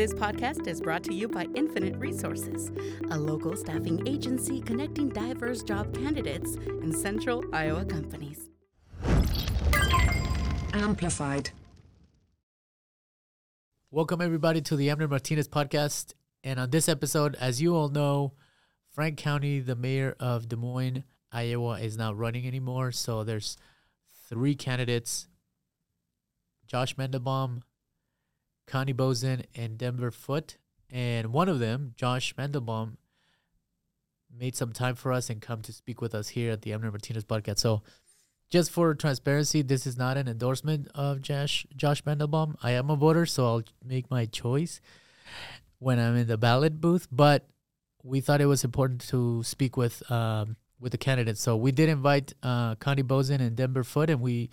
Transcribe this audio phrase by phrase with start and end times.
[0.00, 2.72] This podcast is brought to you by Infinite Resources,
[3.10, 8.48] a local staffing agency connecting diverse job candidates in central Iowa companies.
[10.72, 11.50] Amplified.
[13.90, 16.14] Welcome, everybody, to the Amner Martinez podcast.
[16.42, 18.32] And on this episode, as you all know,
[18.90, 22.90] Frank Cownie, the mayor of Des Moines, Iowa, is not running anymore.
[22.90, 23.58] So there's
[24.30, 25.28] three candidates
[26.66, 27.60] Josh Mandelbaum,
[28.70, 30.56] Connie Boesen, and Denver Foote.
[30.90, 32.96] And one of them, Josh Mandelbaum,
[34.32, 36.90] made some time for us and come to speak with us here at the Amner
[36.90, 37.58] Martinez podcast.
[37.58, 37.82] So
[38.48, 42.54] just for transparency, this is not an endorsement of Josh Josh Mandelbaum.
[42.62, 44.80] I am a voter, so I'll make my choice
[45.80, 47.08] when I'm in the ballot booth.
[47.10, 47.48] But
[48.04, 51.88] we thought it was important to speak with um, with the candidates, so we did
[51.88, 54.50] invite uh, Connie Boesen and Denver Foote, and we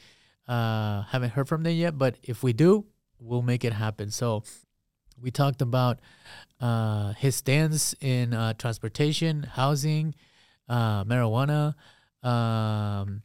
[0.47, 1.97] uh, haven't heard from them yet.
[1.97, 2.86] But if we do,
[3.20, 4.12] we'll make it happen.
[4.12, 4.44] So
[5.21, 5.99] we talked about
[6.59, 10.16] uh, his stance in uh, transportation, housing,
[10.69, 11.75] uh, marijuana.
[12.23, 13.23] Um,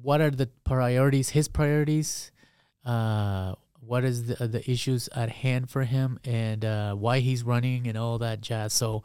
[0.00, 1.30] what are the priorities?
[1.30, 2.32] His priorities.
[2.84, 7.88] Uh, what is the the issues at hand for him, and uh, why he's running,
[7.88, 8.72] and all that jazz.
[8.72, 9.02] So,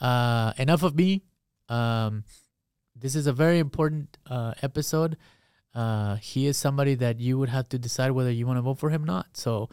[0.00, 1.24] uh, enough of me.
[1.68, 2.24] Um,
[2.96, 5.16] this is a very important episode.
[5.78, 8.80] Uh, he is somebody that you would have to decide whether you want to vote
[8.80, 9.26] for him or not.
[9.34, 9.68] So,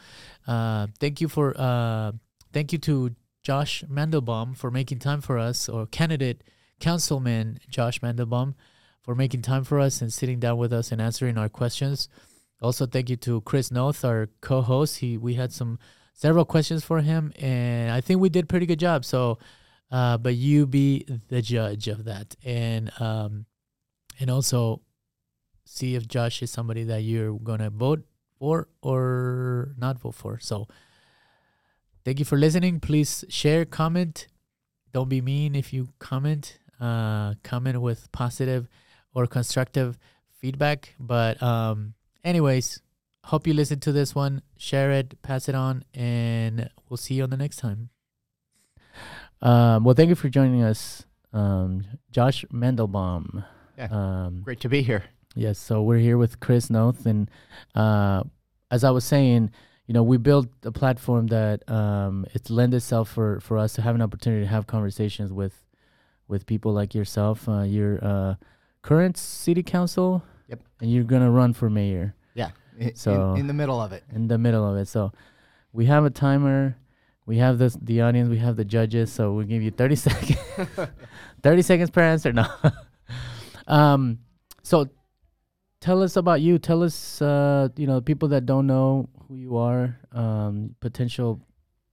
[0.45, 2.11] uh, thank you for uh,
[2.53, 6.43] thank you to Josh Mandelbaum for making time for us, or candidate
[6.79, 8.53] councilman Josh Mandelbaum
[9.01, 12.07] for making time for us and sitting down with us and answering our questions.
[12.61, 14.99] Also, thank you to Chris Noth, our co-host.
[14.99, 15.79] He we had some
[16.13, 19.05] several questions for him, and I think we did pretty good job.
[19.05, 19.39] So,
[19.91, 23.47] uh, but you be the judge of that, and um,
[24.19, 24.81] and also
[25.65, 28.03] see if Josh is somebody that you're gonna vote
[28.39, 30.39] for or not vote for.
[30.39, 30.67] So,
[32.03, 32.79] thank you for listening.
[32.79, 34.27] Please share, comment.
[34.93, 36.59] Don't be mean if you comment.
[36.79, 38.67] Uh, comment with positive
[39.13, 39.97] or constructive
[40.39, 40.93] feedback.
[40.99, 42.81] But um, anyways,
[43.23, 47.23] hope you listen to this one, share it, pass it on, and we'll see you
[47.23, 47.89] on the next time.
[49.41, 53.45] Um, well, thank you for joining us, um, Josh Mandelbaum.
[53.77, 53.87] Yeah.
[53.91, 55.03] Um, Great to be here.
[55.35, 57.29] Yes, so we're here with Chris Noth, and
[57.75, 58.23] uh,
[58.71, 59.51] as I was saying,
[59.85, 63.81] you know, we built a platform that um, it's lend itself for for us to
[63.81, 65.53] have an opportunity to have conversations with
[66.29, 67.49] with people like yourself.
[67.49, 68.35] Uh, you're uh,
[68.81, 70.61] current city council, Yep.
[70.81, 72.51] and you're gonna run for mayor Yeah.
[72.77, 74.03] In, So- in, in the middle of it.
[74.13, 74.87] in the middle of it.
[74.87, 75.11] So
[75.73, 76.77] we have a timer.
[77.25, 78.29] We have this the audience.
[78.29, 79.11] We have the judges.
[79.11, 80.39] So we'll give you thirty seconds.
[81.43, 82.31] thirty seconds per answer.
[82.31, 82.45] No.
[83.67, 84.19] um.
[84.63, 84.87] So
[85.85, 86.57] tell us about you.
[86.57, 91.39] Tell us, uh, you know, people that don't know who you are, um, potential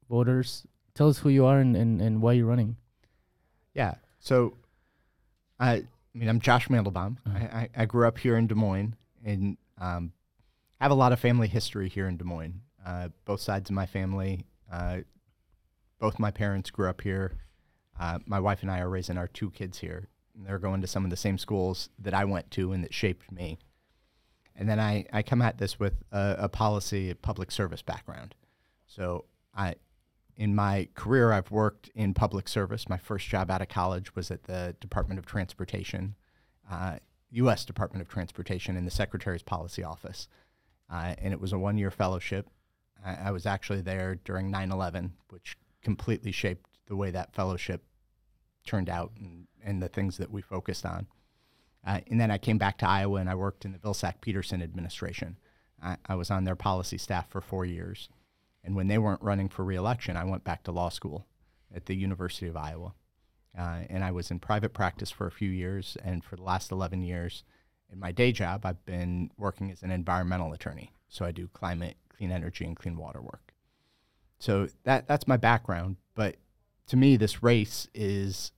[0.08, 0.66] voters.
[0.94, 2.76] Tell us who you are and, and, and why you're running.
[3.74, 3.96] Yeah.
[4.18, 4.56] So,
[5.60, 7.18] I, I mean, I'm Josh Mandelbaum.
[7.26, 7.38] Uh-huh.
[7.38, 10.12] I, I, I grew up here in Des Moines and um,
[10.80, 12.62] have a lot of family history here in Des Moines.
[12.84, 15.00] Uh, both sides of my family, uh,
[15.98, 17.32] both my parents grew up here.
[18.00, 20.08] Uh, my wife and I are raising our two kids here.
[20.34, 23.30] They're going to some of the same schools that I went to and that shaped
[23.30, 23.58] me.
[24.56, 28.34] And then I, I come at this with a, a policy, a public service background.
[28.86, 29.24] So
[29.54, 29.74] I,
[30.36, 32.88] in my career, I've worked in public service.
[32.88, 36.14] My first job out of college was at the Department of Transportation,
[36.70, 36.96] uh,
[37.30, 37.64] U.S.
[37.64, 40.28] Department of Transportation, in the Secretary's Policy Office.
[40.90, 42.48] Uh, and it was a one year fellowship.
[43.04, 47.82] I, I was actually there during 9 11, which completely shaped the way that fellowship
[48.66, 51.06] turned out and, and the things that we focused on.
[51.84, 54.62] Uh, and then I came back to Iowa and I worked in the Vilsack Pederson
[54.62, 55.36] administration.
[55.82, 58.08] I, I was on their policy staff for four years.
[58.64, 61.26] And when they weren't running for reelection, I went back to law school
[61.74, 62.94] at the University of Iowa.
[63.58, 65.96] Uh, and I was in private practice for a few years.
[66.04, 67.42] And for the last 11 years,
[67.92, 70.92] in my day job, I've been working as an environmental attorney.
[71.08, 73.52] So I do climate, clean energy, and clean water work.
[74.38, 75.96] So that, that's my background.
[76.14, 76.36] But
[76.86, 78.52] to me, this race is,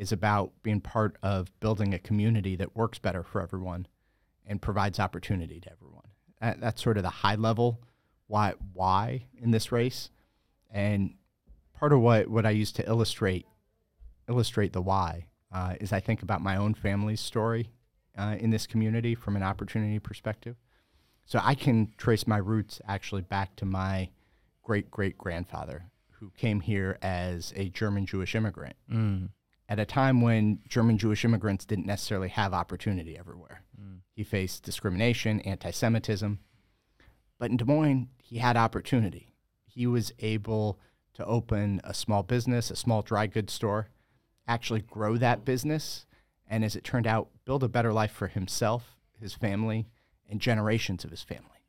[0.00, 3.86] is about being part of building a community that works better for everyone
[4.46, 6.08] and provides opportunity to everyone.
[6.40, 7.80] That, that's sort of the high level
[8.30, 10.08] why why in this race
[10.70, 11.14] and
[11.74, 13.44] part of what what i use to illustrate
[14.28, 17.70] illustrate the why uh, is i think about my own family's story
[18.16, 20.54] uh, in this community from an opportunity perspective
[21.24, 24.08] so i can trace my roots actually back to my
[24.62, 25.82] great great grandfather
[26.20, 29.30] who came here as a german jewish immigrant Mm.
[29.70, 33.62] At a time when German Jewish immigrants didn't necessarily have opportunity everywhere.
[33.80, 34.00] Mm.
[34.10, 36.40] He faced discrimination, anti Semitism.
[37.38, 39.28] But in Des Moines, he had opportunity.
[39.64, 40.80] he was able
[41.14, 43.88] to open a small business, a small dry goods store,
[44.48, 46.06] actually grow that business,
[46.48, 49.86] and as it turned out, build a better life for himself, his family,
[50.28, 51.64] and generations of his family.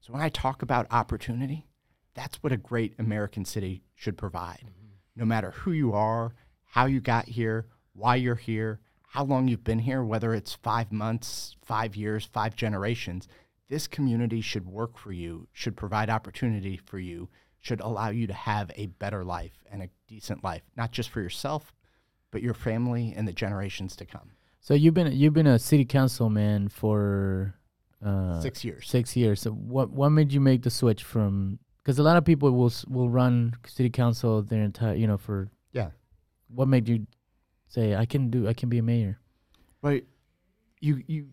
[0.00, 1.66] So when I talk about opportunity,
[2.14, 4.62] that's what a great American city should provide.
[4.64, 4.94] Mm-hmm.
[5.14, 6.32] No matter who you are,
[6.76, 10.92] how you got here, why you're here, how long you've been here, whether it's five
[10.92, 13.26] months, five years, five generations,
[13.70, 17.30] this community should work for you, should provide opportunity for you,
[17.60, 21.22] should allow you to have a better life and a decent life, not just for
[21.22, 21.72] yourself,
[22.30, 24.32] but your family and the generations to come.
[24.60, 27.54] So you've been you've been a city councilman for
[28.04, 28.86] uh, Six years.
[28.86, 29.40] Six years.
[29.40, 31.58] So what what made you make the switch from?
[31.78, 35.48] Because a lot of people will will run city council their entire you know for.
[35.72, 35.90] Yeah.
[36.48, 37.06] What made you
[37.68, 39.18] say I can do I can be a mayor?
[39.82, 40.04] Right.
[40.80, 41.28] you you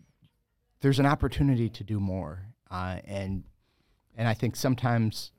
[0.80, 3.44] there's an opportunity to do more, uh, and
[4.16, 5.32] and I think sometimes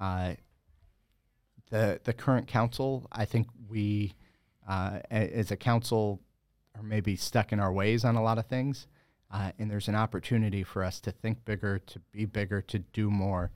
[0.00, 0.34] uh,
[1.70, 4.14] the the current council, I think we
[4.68, 6.20] uh, as a council
[6.76, 8.88] are maybe stuck in our ways on a lot of things,
[9.32, 13.10] uh, and there's an opportunity for us to think bigger, to be bigger, to do
[13.10, 13.50] more.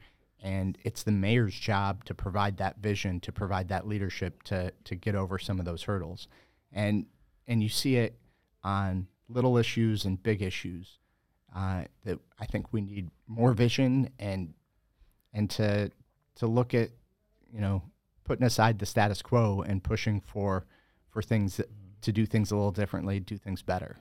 [0.44, 4.94] And it's the mayor's job to provide that vision, to provide that leadership, to to
[4.94, 6.28] get over some of those hurdles,
[6.70, 7.06] and
[7.48, 8.18] and you see it
[8.62, 10.98] on little issues and big issues.
[11.56, 14.52] Uh, that I think we need more vision and
[15.32, 15.90] and to
[16.36, 16.90] to look at
[17.50, 17.82] you know
[18.24, 20.66] putting aside the status quo and pushing for
[21.08, 21.70] for things that,
[22.02, 23.96] to do things a little differently, do things better.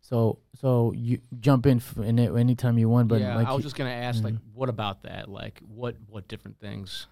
[0.00, 3.52] So so you jump in f- in it anytime you want, but yeah, like I
[3.52, 4.40] was you- just gonna ask, like, Mhm.
[4.54, 5.28] what about that?
[5.28, 7.06] Like, what what different things?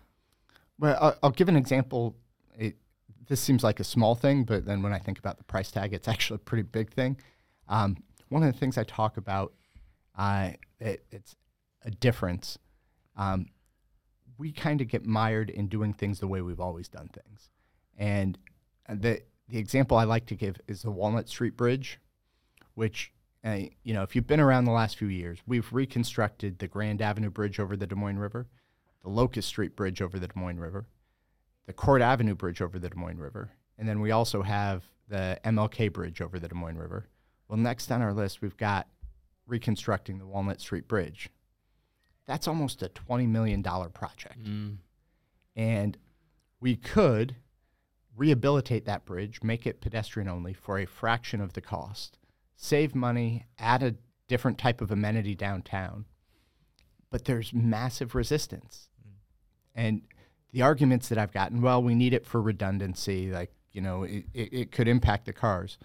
[0.79, 2.17] Well, I'll, I'll give an example.
[2.59, 2.77] It,
[3.27, 5.93] this seems like a small thing, but then when I think about the price tag,
[5.93, 7.19] it's actually a pretty big thing.
[7.69, 7.97] Um,
[8.29, 9.53] one of the things I talk about,
[10.17, 11.35] uh, it, it's
[11.83, 12.59] a difference.
[13.17, 13.47] Um,
[14.39, 17.51] we kind of get mired in doing things the way we've always done things,
[17.97, 18.39] and
[18.89, 21.99] uh, the the example I like to give is the Walnut Street Bridge,
[22.77, 23.13] which.
[23.45, 27.01] Uh, you know, if you've been around the last few years, we've reconstructed the Grand
[27.01, 28.49] Avenue Bridge over the Des Moines River,
[29.05, 30.89] the Locust Street Bridge over the Des Moines River,
[31.67, 35.39] the Court Avenue Bridge over the Des Moines River, and then we also have the
[35.45, 37.07] MLK Bridge over the Des Moines River.
[37.49, 38.89] Well, next on our list, we've got
[39.47, 41.31] reconstructing the Walnut Street Bridge.
[42.27, 44.43] That's almost a $20 million project.
[44.43, 44.79] Mm.
[45.55, 45.97] And
[46.61, 47.37] we could
[48.17, 52.19] rehabilitate that bridge, make it pedestrian only for a fraction of the cost,
[52.57, 53.95] save money, add a
[54.29, 56.07] different type of amenity downtown.
[57.11, 58.89] But there's massive resistance.
[59.01, 59.13] Mm.
[59.75, 60.03] And
[60.53, 64.25] the arguments that I've gotten, well, we need it for redundancy, like, you know, it,
[64.33, 65.79] it, it could impact the cars.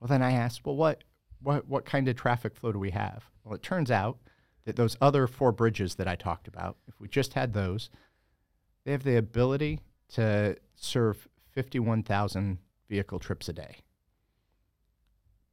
[0.00, 1.04] Well, then I asked, well, what,
[1.42, 3.24] what, what kind of traffic flow do we have?
[3.44, 4.18] Well, it turns out
[4.64, 7.88] that those other four bridges that I talked about, if we just had those,
[8.84, 9.80] they have the ability
[10.14, 12.58] to serve 51,000
[12.88, 13.76] vehicle trips a day.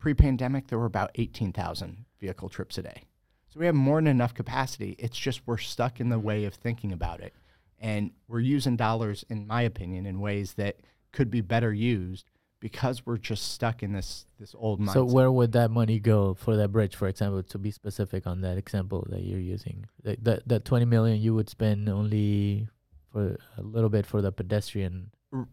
[0.03, 3.03] Pre pandemic, there were about 18,000 vehicle trips a day.
[3.47, 4.97] So we have more than enough capacity.
[4.99, 7.33] It's just we're stuck in the way of thinking about it.
[7.79, 10.81] And we're using dollars, in my opinion, in ways that
[11.13, 12.29] could be better used
[12.59, 14.93] because we're just stuck in this, this old mindset.
[14.93, 18.41] So where would that money go for that bridge, for example, to be specific on
[18.41, 19.85] that example that you're using?
[20.03, 22.67] That that, that 20 million you would spend only
[23.13, 25.11] for a little bit for the pedestrian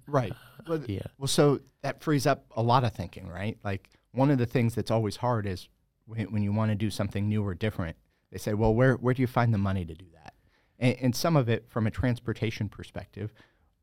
[0.09, 0.33] right.
[0.33, 1.09] Uh, well, idea.
[1.19, 3.57] Well, so that frees up a lot of thinking, right?
[3.63, 5.69] Like one of the things that's always hard is
[6.07, 7.97] when, when you want to do something new or different,
[8.31, 10.35] they say, well, where, where do you find the money to do that?
[10.79, 13.33] And, and some of it from a transportation perspective,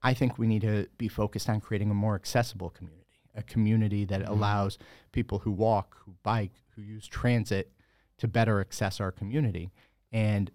[0.04, 4.06] I think we need to be focused on creating a more accessible community, a community
[4.06, 4.32] that mm-hmm.
[4.32, 4.78] allows
[5.12, 7.72] people who walk, who bike, who use transit
[8.18, 9.72] to better access our community.
[10.12, 10.52] And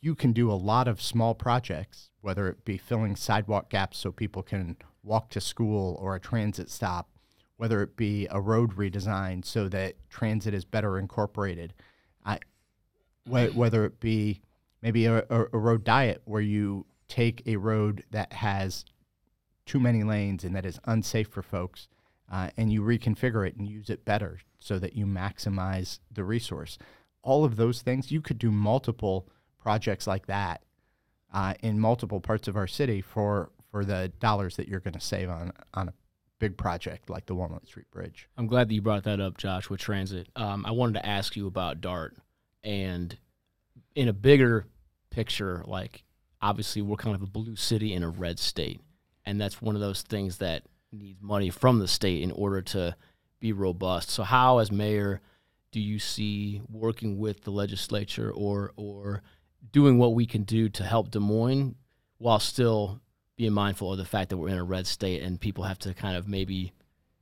[0.00, 4.12] you can do a lot of small projects, whether it be filling sidewalk gaps so
[4.12, 7.09] people can walk to school or a transit stop,
[7.60, 11.74] whether it be a road redesign so that transit is better incorporated,
[12.24, 12.38] I,
[13.26, 14.40] wh- whether it be
[14.80, 18.86] maybe a, a, a road diet where you take a road that has
[19.66, 21.88] too many lanes and that is unsafe for folks
[22.32, 26.78] uh, and you reconfigure it and use it better so that you maximize the resource.
[27.22, 30.62] All of those things, you could do multiple projects like that
[31.30, 35.00] uh, in multiple parts of our city for, for the dollars that you're going to
[35.00, 35.92] save on, on a
[36.40, 38.28] big project like the Walnut Street Bridge.
[38.36, 40.28] I'm glad that you brought that up, Josh, with transit.
[40.34, 42.16] Um, I wanted to ask you about DART
[42.64, 43.16] and
[43.94, 44.66] in a bigger
[45.10, 46.02] picture, like
[46.42, 48.80] obviously we're kind of a blue city in a red state,
[49.24, 52.96] and that's one of those things that needs money from the state in order to
[53.38, 54.10] be robust.
[54.10, 55.20] So, how, as mayor,
[55.72, 59.22] do you see working with the legislature or or
[59.72, 61.76] doing what we can do to help Des Moines
[62.18, 63.00] while still
[63.40, 65.94] being mindful of the fact that we're in a red state and people have to
[65.94, 66.74] kind of maybe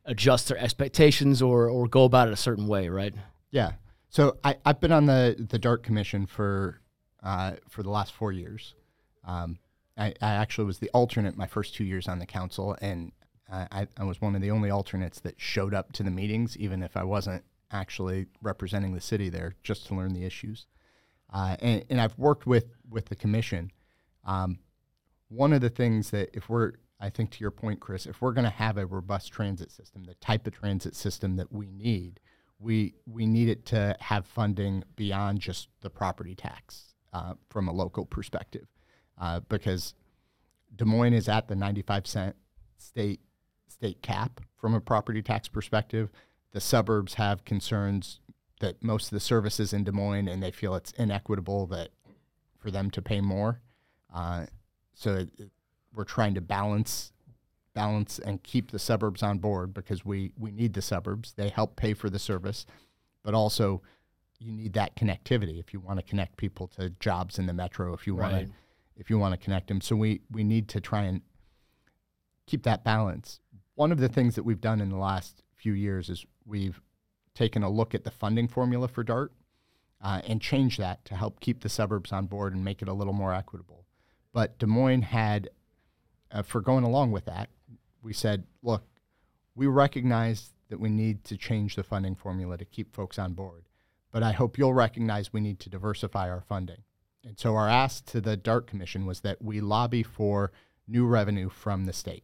[0.05, 3.15] adjust their expectations or or go about it a certain way, right?
[3.53, 3.75] Yeah.
[4.09, 6.81] So I, I've been on the the Dart Commission for
[7.23, 8.75] uh, for the last four years.
[9.25, 9.61] Um,
[9.97, 13.13] I, I actually was the alternate my first two years on the council, and
[13.49, 16.83] I, I was one of the only alternates that showed up to the meetings, even
[16.83, 20.67] if I wasn't actually representing the city there, just to learn the issues.
[21.33, 23.71] Uh, and, and I've worked with with the commission.
[24.25, 24.59] Um,
[25.29, 28.33] one of the things that if we're I think to your point, Chris, if we're
[28.33, 32.19] going to have a robust transit system, the type of transit system that we need,
[32.59, 37.73] we we need it to have funding beyond just the property tax uh, from a
[37.73, 38.67] local perspective,
[39.21, 39.95] uh, because
[40.75, 42.37] Des Moines is at the 95 cent
[42.79, 43.21] state
[43.69, 46.11] state cap from a property tax perspective.
[46.53, 48.21] The suburbs have concerns
[48.61, 51.91] that most of the services in Des Moines, and they feel it's inequitable that
[52.59, 53.61] for them to pay more.
[54.13, 54.47] Uh,
[54.99, 55.31] so it,
[55.95, 57.12] we're trying to balance
[57.73, 61.35] balance and keep the suburbs on board because we we need the suburbs.
[61.37, 62.67] They help pay for the service,
[63.23, 63.81] but also
[64.40, 67.95] you need that connectivity if you want to connect people to jobs in the metro.
[67.95, 68.47] If you want Right.
[68.47, 68.52] to
[68.97, 71.23] if you want to connect them, so we we need to try and
[72.47, 73.38] keep that balance.
[73.76, 76.81] One of the things that we've done in the last few years is we've
[77.35, 79.33] taken a look at the funding formula for DART
[80.00, 82.93] uh, and changed that to help keep the suburbs on board and make it a
[82.93, 83.78] little more equitable.
[84.38, 85.50] But Des Moines had,
[86.30, 87.50] uh, for going along with that,
[88.02, 88.85] we said, look,
[89.57, 93.64] we recognize that we need to change the funding formula to keep folks on board.
[94.12, 96.85] But I hope you'll recognize we need to diversify our funding.
[97.25, 100.52] And so our ask to the DART Commission was that we lobby for
[100.87, 102.23] new revenue from the state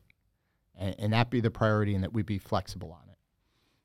[0.77, 3.19] and, and that be the priority and that we be flexible on it.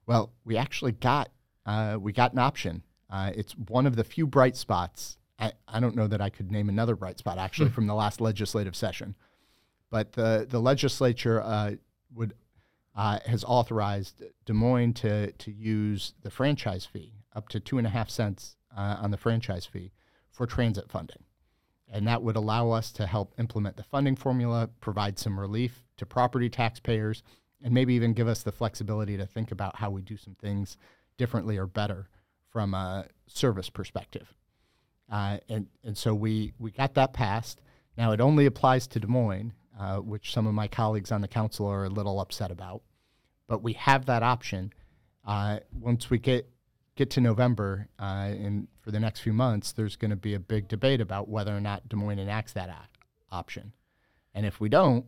[0.05, 1.29] Well, we actually got
[1.65, 2.83] uh, we got an option.
[3.09, 5.17] Uh, it's one of the few bright spots.
[5.39, 8.19] I, I don't know that I could name another bright spot actually from the last
[8.19, 9.15] legislative session,
[9.89, 11.72] but the the legislature uh,
[12.13, 12.34] would
[12.96, 17.88] uh, has authorized Des Moines to to use the franchise fee up to two and
[17.88, 19.91] a half cents uh, on the franchise fee
[20.31, 21.24] for transit funding.
[21.91, 26.05] And that would allow us to help implement the funding formula, provide some relief to
[26.05, 27.24] property taxpayers,
[27.63, 30.77] and maybe even give us the flexibility to think about how we do some things
[31.17, 32.08] differently or better
[32.51, 34.34] from a service perspective.
[35.12, 37.62] Uh, and, and so we, we got that passed.
[37.98, 41.28] Now it only applies to Des Moines, uh, which some of my colleagues on the
[41.28, 42.82] council are a little upset about.
[43.48, 44.74] But we have that option.
[45.25, 46.50] Uh, once we get
[46.96, 50.39] get to November, uh, and for the next few months, there's going to be a
[50.39, 52.70] big debate about whether or not Des Moines enacts that
[53.32, 53.72] option.
[54.34, 55.06] And if we don't,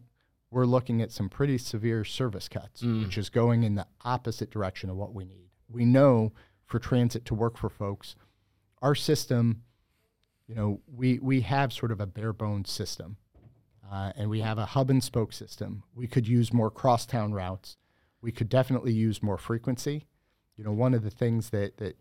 [0.52, 4.90] we're looking at some pretty severe service cuts, which is going in the opposite direction
[4.90, 5.50] of what we need.
[5.70, 6.32] We know
[6.66, 8.16] for transit to work for folks,
[8.82, 9.64] our system,
[10.52, 13.16] you know, we, we have sort of a bare bones system.
[13.90, 15.84] Uh, and we have a hub and spoke system.
[15.96, 17.78] We could use more crosstown routes.
[18.22, 20.08] We could definitely use more frequency.
[20.58, 21.96] You know, one of the things that, that,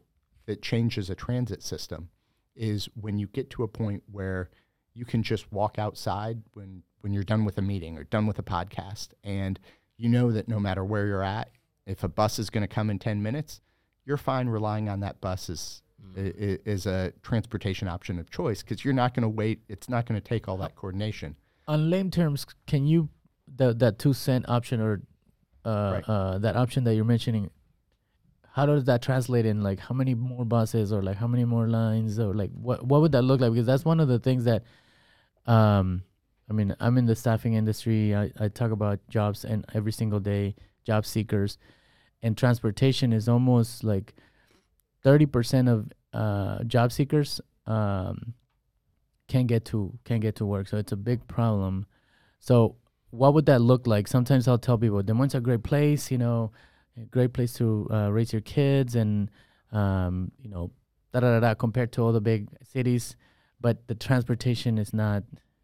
[0.46, 2.08] that changes a transit system
[2.56, 4.50] is when you get to a point where
[4.94, 8.40] you can just walk outside when, when you're done with a meeting or done with
[8.40, 9.60] a podcast, and
[9.96, 11.50] you know that no matter where you're at,
[11.86, 13.60] if a bus is going to come in 10 minutes,
[14.04, 15.82] you're fine relying on that bus as,
[16.16, 19.62] is a transportation option of choice because you're not going to wait.
[19.68, 21.36] It's not going to take all that coordination.
[21.68, 23.08] on lame terms, can you
[23.56, 25.02] the that two cent option or
[25.64, 26.04] uh, Right.
[26.08, 27.50] uh, that option that you're mentioning?
[28.52, 31.68] How does that translate in like how many more buses or like how many more
[31.68, 33.52] lines or like what what would that look like?
[33.52, 34.64] Because that's one of the things that,
[35.46, 36.02] um,
[36.48, 38.14] I mean, I'm in the staffing industry.
[38.14, 41.58] I, I talk about jobs and every single day, job seekers,
[42.22, 44.14] and transportation is almost like
[45.02, 48.34] thirty percent of uh, job seekers um,
[49.28, 50.68] can't get to can't get to work.
[50.68, 51.86] So it's a big problem.
[52.38, 52.76] So
[53.10, 54.08] what would that look like?
[54.08, 56.52] Sometimes I'll tell people Des Moines is a great place, you know,
[56.96, 59.30] a great place to uh, raise your kids and
[59.72, 60.70] um, you know,
[61.12, 63.16] da da da da compared to all the big cities,
[63.60, 65.22] but the transportation is not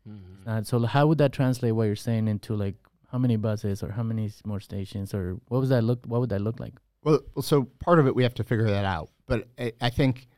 [0.08, 0.46] Mhm.
[0.46, 0.66] not.
[0.68, 2.76] So how would that translate what you're saying into like
[3.10, 6.04] how many buses or how many more stations or what was that look?
[6.06, 6.74] What would that look like?
[7.02, 9.10] Well, well, so part of it we have to figure that out.
[9.26, 10.28] But I, I think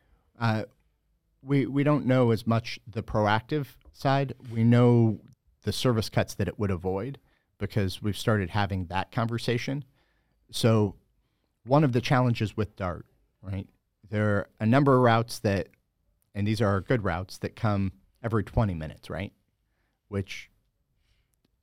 [0.40, 0.64] uh,
[1.42, 4.34] we we don't know as much the proactive side.
[4.50, 5.20] We know
[5.62, 7.18] the service cuts that it would avoid
[7.58, 9.84] because we've started having that conversation.
[10.50, 10.94] So
[11.66, 13.06] one of the challenges with Dart,
[13.42, 13.66] right?
[14.08, 15.68] There are a number of routes that,
[16.34, 17.92] and these are good routes that come
[18.22, 19.32] every 20 minutes, right?
[20.08, 20.50] Which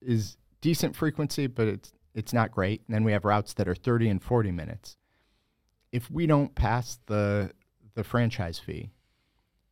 [0.01, 2.82] is decent frequency, but it's it's not great.
[2.88, 4.96] And then we have routes that are 30 and 40 minutes.
[5.96, 7.52] If we don't pass the
[7.94, 8.92] the franchise fee,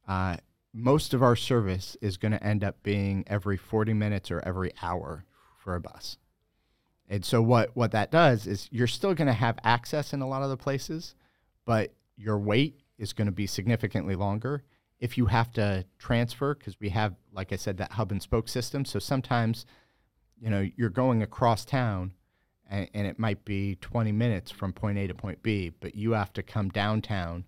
[0.07, 0.37] uh,
[0.71, 4.71] most of our service is going to end up being every 40 minutes or every
[4.81, 5.25] hour
[5.57, 6.17] for a bus.
[7.09, 10.27] And so what what that does is you're still going to have access in a
[10.27, 11.13] lot of the places,
[11.65, 14.63] but your wait is going to be significantly longer
[15.01, 18.47] if you have to transfer because we have like I said that hub and spoke
[18.47, 18.85] system.
[18.85, 19.65] So sometimes
[20.39, 22.13] you know you're going across town
[22.73, 26.11] and, and it might be 20 minutes from point A to point B, but you
[26.11, 27.45] have to come downtown,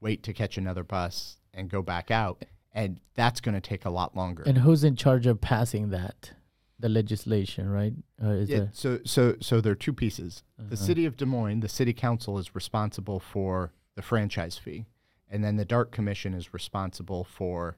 [0.00, 2.44] wait to catch another bus and go back out
[2.78, 4.44] and that's going to take a lot longer.
[4.46, 6.32] And who's in charge of passing that?
[6.78, 7.92] The legislation, right?
[8.22, 10.44] Is Yeah, so so so there are two pieces.
[10.56, 10.76] The Uh-huh.
[10.76, 14.86] city of Des Moines, the city council is responsible for the franchise fee,
[15.28, 17.76] and then the DART commission is responsible for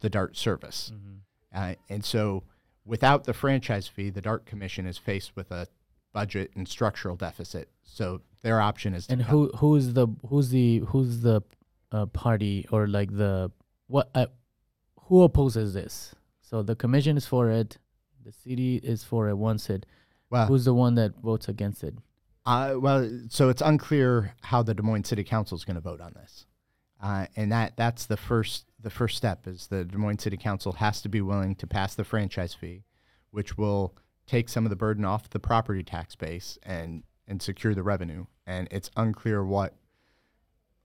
[0.00, 0.92] the DART service.
[0.94, 1.16] Mm-hmm.
[1.52, 2.44] Uh, and so,
[2.86, 5.68] without the franchise fee, the DART commission is faced with a
[6.12, 7.68] budget and structural deficit.
[7.82, 11.42] So their option is and who who's the who's the who's the
[11.92, 13.50] uh, party or like the
[13.86, 14.26] what uh,
[15.02, 16.14] who opposes this?
[16.40, 17.78] So the commission is for it,
[18.24, 19.86] the city is for it, wants it.
[20.30, 21.94] well, Who's the one that votes against it?
[22.46, 26.00] Uh, well, so it's unclear how the Des Moines City Council is going to vote
[26.00, 26.46] on this,
[27.02, 30.72] uh, and that that's the first the first step is the Des Moines City Council
[30.72, 32.84] has to be willing to pass the franchise fee,
[33.30, 33.94] which will
[34.30, 38.26] take some of the burden off the property tax base and and secure the revenue.
[38.46, 39.74] And it's unclear what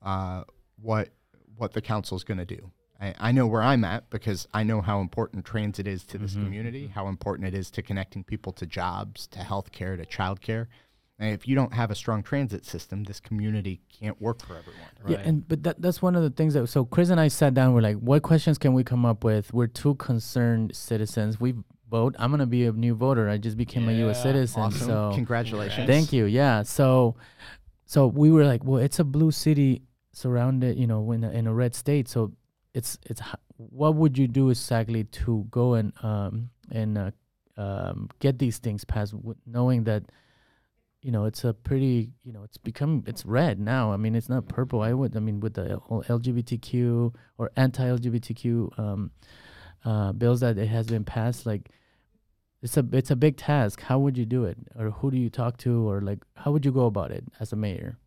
[0.01, 0.43] uh,
[0.81, 1.09] what
[1.55, 2.71] what the council is going to do.
[2.99, 6.33] I, I know where I'm at because I know how important transit is to this
[6.33, 10.67] community, how important it is to connecting people to jobs, to healthcare, to childcare.
[11.19, 14.89] And if you don't have a strong transit system, this community can't work for everyone.
[15.07, 17.53] Yeah, and but that that's one of the things that so Chris and I sat
[17.53, 17.73] down.
[17.73, 19.53] We're like, what questions can we come up with?
[19.53, 21.39] We're two concerned citizens.
[21.39, 21.55] We
[21.89, 22.15] vote.
[22.19, 23.29] I'm gonna be a new voter.
[23.29, 24.21] I just became a U.S.
[24.23, 24.61] Citizen.
[24.61, 24.87] Awesome.
[24.87, 25.87] So Congratulations.
[25.87, 26.25] Thank you.
[26.25, 26.63] Yeah.
[26.63, 27.15] So,
[27.85, 31.47] so we were like, well, it's a blue city surrounded, you know, in a, in
[31.47, 32.07] a red state.
[32.07, 32.33] So
[32.73, 33.21] it's it's
[33.57, 37.11] what would you do exactly to go and um and uh,
[37.57, 40.03] um get these things passed, w- knowing that.
[41.01, 42.13] You know, it's a pretty.
[42.23, 43.93] You know, it's become it's red now.
[43.93, 44.81] I mean, it's not purple.
[44.81, 45.15] I would.
[45.15, 49.11] I mean, with the whole LGBTQ or anti-LGBTQ um,
[49.85, 51.69] uh, bills that it has been passed, like
[52.61, 53.81] it's a it's a big task.
[53.81, 56.65] How would you do it, or who do you talk to, or like how would
[56.65, 57.97] you go about it as a mayor?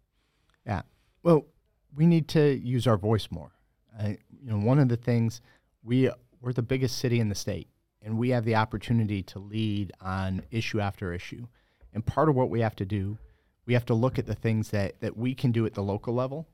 [0.67, 0.83] Yeah.
[1.23, 1.47] Well,
[1.95, 3.53] we need to use our voice more.
[3.99, 5.41] Uh, you know, one of the things
[5.85, 6.11] we
[6.41, 7.69] we're the biggest city in the state,
[8.03, 11.47] and we have the opportunity to lead on issue after issue.
[11.95, 13.19] And part of what we have to do,
[13.67, 16.15] we have to look at the things that that we can do at the local
[16.15, 16.49] level,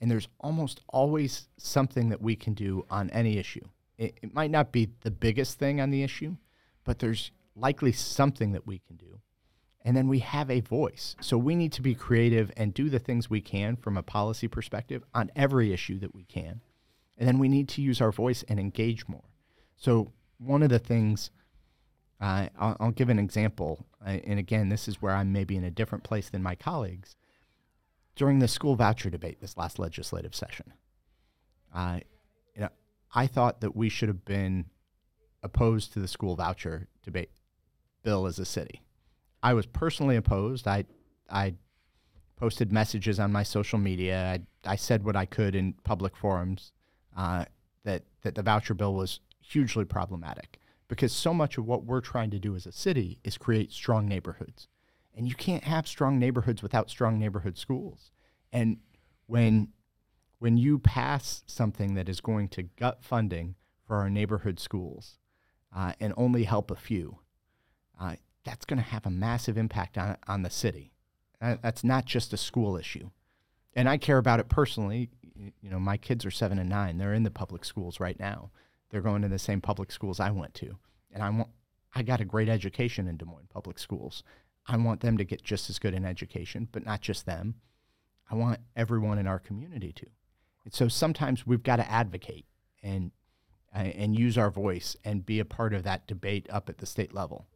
[0.00, 3.66] and there's almost always something that we can do on any issue.
[4.00, 6.36] It, it might not be the biggest thing on the issue,
[6.84, 9.20] but there's likely something that we can do
[9.82, 11.16] and then we have a voice.
[11.20, 14.46] So we need to be creative and do the things we can from a policy
[14.46, 16.60] perspective on every issue that we can.
[17.16, 19.24] And then we need to use our voice and engage more.
[19.76, 21.30] So one of the things,
[22.20, 25.70] uh, I'll, I'll give an example, and again, this is where I'm maybe in a
[25.70, 27.16] different place than my colleagues.
[28.16, 30.74] During the school voucher debate this last legislative session,
[31.74, 32.00] uh,
[33.12, 34.66] I thought that we should have been
[35.42, 37.30] opposed to the school voucher debate
[38.02, 38.82] bill as a city.
[39.42, 40.68] I was personally opposed.
[40.68, 40.84] I
[41.28, 41.54] I
[42.36, 44.38] posted messages on my social media.
[44.64, 46.72] I, I said what I could in public forums
[47.16, 47.44] uh,
[47.84, 52.30] that that the voucher bill was hugely problematic because so much of what we're trying
[52.30, 54.68] to do as a city is create strong neighborhoods,
[55.14, 58.10] and you can't have strong neighborhoods without strong neighborhood schools.
[58.52, 58.78] And
[59.26, 59.68] when
[60.40, 63.54] when you pass something that is going to gut funding
[63.86, 65.18] for our neighborhood schools
[65.76, 67.18] uh, and only help a few,
[68.00, 70.92] uh, that's going to have a massive impact on, on the city.
[71.42, 73.10] Uh, that's not just a school issue.
[73.74, 75.10] And I care about it personally.
[75.34, 76.96] You know, my kids are seven and nine.
[76.96, 78.50] They're in the public schools right now.
[78.88, 80.78] They're going to the same public schools I went to.
[81.12, 81.50] And I want,
[81.94, 84.22] I got a great education in Des Moines public schools.
[84.66, 87.56] I want them to get just as good an education, but not just them.
[88.30, 90.06] I want everyone in our community to.
[90.64, 92.46] And so sometimes we've got to advocate
[92.82, 93.12] and
[93.74, 96.86] uh, and use our voice and be a part of that debate up at the
[96.86, 97.46] state level.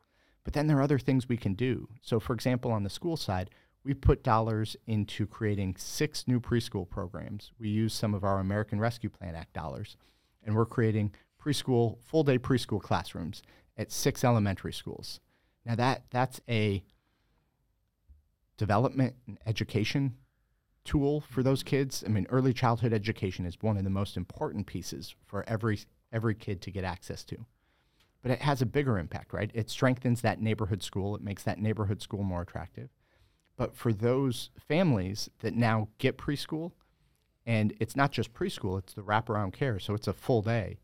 [0.44, 1.88] But then there are other things we can do.
[2.02, 3.50] So, for example, on the school side,
[3.82, 7.52] we put dollars into creating six new preschool programs.
[7.58, 9.96] We use some of our American Rescue Plan Act dollars,
[10.44, 13.42] and we're creating preschool, full day preschool classrooms
[13.76, 15.20] at six elementary schools.
[15.66, 16.84] Now, that, that's a
[18.56, 20.14] development and education
[20.84, 22.04] tool for those kids.
[22.06, 25.80] I mean, early childhood education is one of the most important pieces for every
[26.12, 27.46] every kid to get access to.
[28.22, 29.50] But it has a bigger impact, right?
[29.52, 31.16] It strengthens that neighborhood school.
[31.16, 32.88] It makes that neighborhood school more attractive.
[33.56, 36.72] But for those families that now get preschool,
[37.46, 39.78] And it's not just preschool, it's the wraparound care.
[39.78, 40.78] So it's a full day.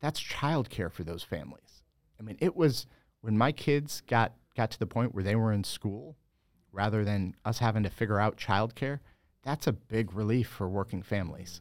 [0.00, 1.82] That's childcare for those families.
[2.18, 2.86] I mean, it was
[3.20, 6.16] when my kids got, got to the point where they were in school,
[6.72, 9.00] rather than us having to figure out childcare,
[9.46, 11.60] that's a big relief for working families.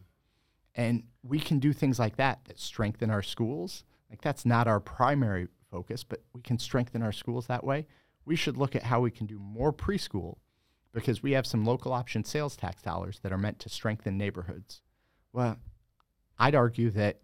[0.74, 3.84] And we can do things like that that strengthen our schools.
[4.10, 7.86] Like that's not our primary focus, but we can strengthen our schools that way.
[8.26, 10.38] We should look at how we can do more preschool
[10.94, 14.82] because we have some local option sales tax dollars that are meant to strengthen neighborhoods.
[15.32, 15.58] Well,
[16.40, 17.20] I'd argue that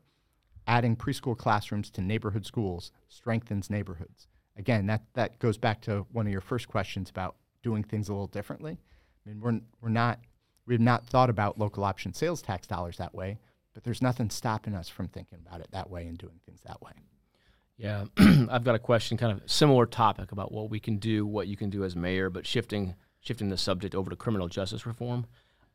[0.67, 4.27] adding preschool classrooms to neighborhood schools strengthens neighborhoods.
[4.55, 8.13] Again, that, that goes back to one of your first questions about doing things a
[8.13, 8.77] little differently.
[9.25, 10.19] I mean, we're, we're not,
[10.65, 13.39] we've not thought about local option sales tax dollars that way,
[13.73, 16.81] but there's nothing stopping us from thinking about it that way and doing things that
[16.81, 16.91] way.
[17.77, 18.05] Yeah,
[18.49, 21.57] I've got a question, kind of similar topic about what we can do, what you
[21.57, 25.25] can do as mayor, but shifting shifting the subject over to criminal justice reform.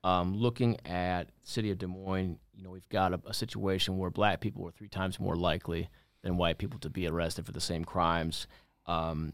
[0.04, 4.10] Um, looking at city of Des Moines, you know, we've got a, a, situation where
[4.10, 5.88] black people are three times more likely
[6.22, 8.46] than white people to be arrested for the same crimes.
[8.86, 9.32] Um,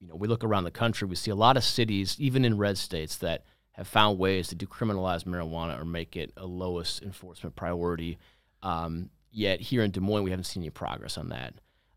[0.00, 2.56] you know, we look around the country, we see a lot of cities, even in
[2.56, 7.56] red states, that have found ways to decriminalize marijuana or make it a lowest enforcement
[7.56, 8.18] priority.
[8.62, 11.54] Um, yet here in Des Moines, we haven't seen any progress on that.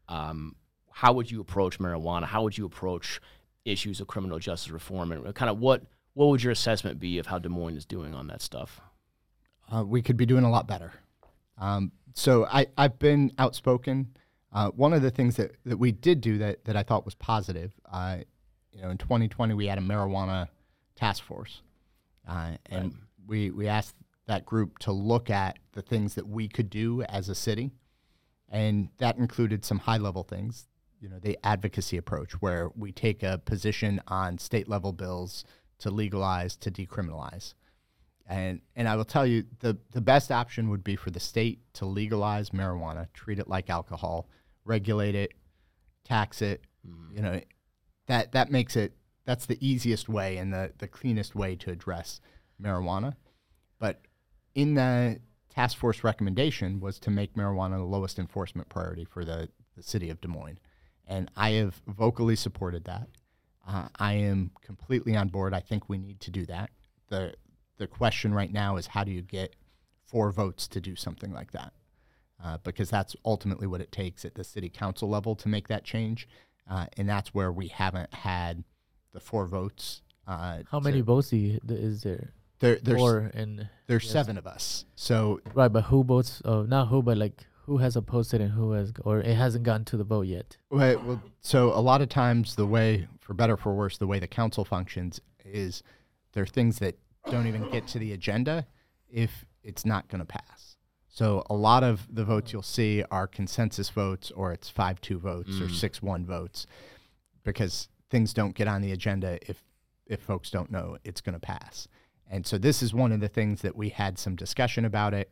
[0.07, 0.55] Um,
[0.91, 2.25] how would you approach marijuana?
[2.25, 3.19] How would you approach
[3.65, 5.11] issues of criminal justice reform?
[5.11, 5.83] And kind of what
[6.13, 8.79] what would your assessment be of how Des Moines is doing on that stuff?
[9.73, 10.93] Uh, we could be doing a lot better.
[11.57, 14.15] Um, so I, I've been outspoken.
[14.51, 17.15] Uh, one of the things that, that we did do that, that I thought was
[17.15, 18.17] positive, uh,
[18.71, 20.47] you know, in 2020 we had a marijuana
[20.95, 21.61] task force,
[22.27, 23.01] uh, and right.
[23.27, 27.29] we we asked that group to look at the things that we could do as
[27.29, 27.71] a city,
[28.49, 30.67] and that included some high level things
[31.03, 35.43] you know the advocacy approach where we take a position on state level bills
[35.77, 37.53] to legalize to decriminalize
[38.25, 41.59] and and I will tell you the the best option would be for the state
[41.73, 44.29] to legalize marijuana treat it like alcohol
[44.63, 45.33] regulate it
[46.05, 47.13] tax it mm.
[47.13, 47.41] you know
[48.07, 48.93] that that makes it
[49.25, 52.19] that's the easiest way and the the cleanest way to address
[52.61, 53.15] marijuana
[53.79, 54.01] but
[54.55, 59.47] in the task force recommendation was to make marijuana the lowest enforcement priority for the,
[59.77, 60.59] the city of Des Moines
[61.07, 63.07] and I have vocally supported that.
[63.67, 65.53] Uh, I am completely on board.
[65.53, 66.69] I think we need to do that.
[67.09, 67.33] the
[67.77, 69.55] The question right now is how do you get
[70.05, 71.73] four votes to do something like that?
[72.43, 75.85] Uh, because that's ultimately what it takes at the city council level to make that
[75.85, 76.27] change,
[76.69, 78.63] uh, and that's where we haven't had
[79.13, 80.01] the four votes.
[80.27, 82.33] Uh, how many votes is there?
[82.59, 84.13] There, there's four and there's yes.
[84.13, 84.85] seven of us.
[84.95, 86.41] So right, but who votes?
[86.45, 89.63] Oh, not who, but like who has opposed it and who has, or it hasn't
[89.63, 90.57] gotten to the vote yet?
[90.69, 91.01] Right.
[91.03, 94.19] Well, so a lot of times the way, for better or for worse, the way
[94.19, 95.83] the council functions is
[96.33, 96.97] there are things that
[97.29, 98.65] don't even get to the agenda
[99.09, 100.77] if it's not going to pass.
[101.07, 105.51] So a lot of the votes you'll see are consensus votes, or it's five-two votes,
[105.51, 105.65] mm.
[105.65, 106.65] or six-one votes,
[107.43, 109.63] because things don't get on the agenda if
[110.05, 111.87] if folks don't know it's going to pass.
[112.29, 115.31] And so this is one of the things that we had some discussion about it,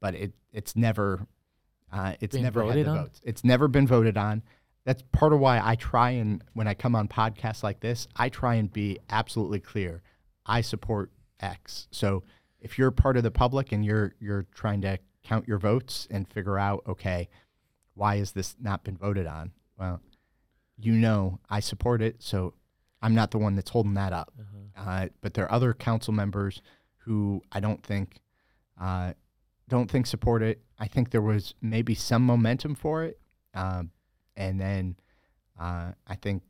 [0.00, 1.24] but it it's never
[1.92, 2.96] uh, it's Being never had the on?
[3.04, 3.20] votes.
[3.22, 4.42] It's never been voted on.
[4.84, 8.28] That's part of why I try and when I come on podcasts like this, I
[8.28, 10.02] try and be absolutely clear.
[10.44, 11.86] I support X.
[11.92, 12.24] So
[12.60, 16.26] if you're part of the public and you're you're trying to count your votes and
[16.26, 17.28] figure out, okay,
[17.94, 19.52] why has this not been voted on?
[19.78, 20.00] Well,
[20.80, 22.54] you know I support it, so
[23.02, 24.32] I'm not the one that's holding that up.
[24.38, 24.90] Uh-huh.
[24.90, 26.62] Uh, but there are other council members
[26.98, 28.20] who I don't think
[28.80, 29.12] uh,
[29.68, 30.60] don't think support it.
[30.78, 33.20] I think there was maybe some momentum for it,
[33.54, 33.90] um,
[34.36, 34.96] and then
[35.58, 36.42] uh, I think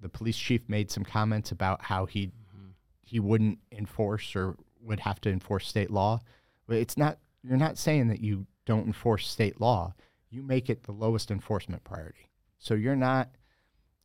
[0.00, 2.70] the police chief made some comments about how he mm-hmm.
[3.04, 6.20] he wouldn't enforce or would have to enforce state law.
[6.66, 9.94] But it's not you're not saying that you don't enforce state law.
[10.30, 12.28] You make it the lowest enforcement priority.
[12.58, 13.28] So you're not,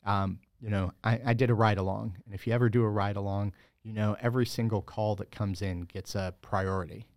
[0.06, 2.90] um, you know, I, I did a ride along, and if you ever do a
[2.90, 7.08] ride along, you know every single call that comes in gets a priority.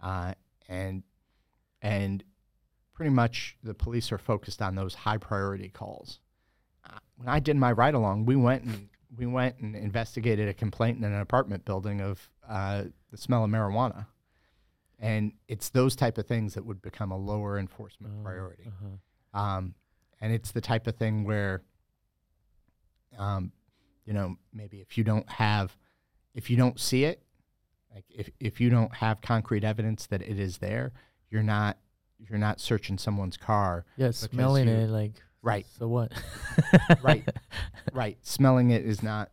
[0.00, 0.34] Uh,
[0.68, 1.02] and
[1.82, 2.24] and
[2.94, 6.20] pretty much the police are focused on those high priority calls.
[6.88, 10.54] Uh, when I did my ride along, we went and we went and investigated a
[10.54, 14.06] complaint in an apartment building of uh, the smell of marijuana,
[14.98, 18.64] and it's those type of things that would become a lower enforcement oh, priority.
[18.66, 19.40] Uh-huh.
[19.40, 19.74] Um,
[20.20, 21.62] and it's the type of thing where,
[23.18, 23.52] um,
[24.04, 25.76] you know, maybe if you don't have,
[26.34, 27.22] if you don't see it,
[27.94, 30.92] like if, if you don't have concrete evidence that it is there,
[31.30, 31.78] you're not
[32.18, 33.84] you're not searching someone's car.
[33.96, 35.66] Yeah, smelling you, it like right.
[35.78, 36.12] So what?
[37.02, 37.24] right,
[37.92, 38.18] right.
[38.22, 39.30] Smelling it is not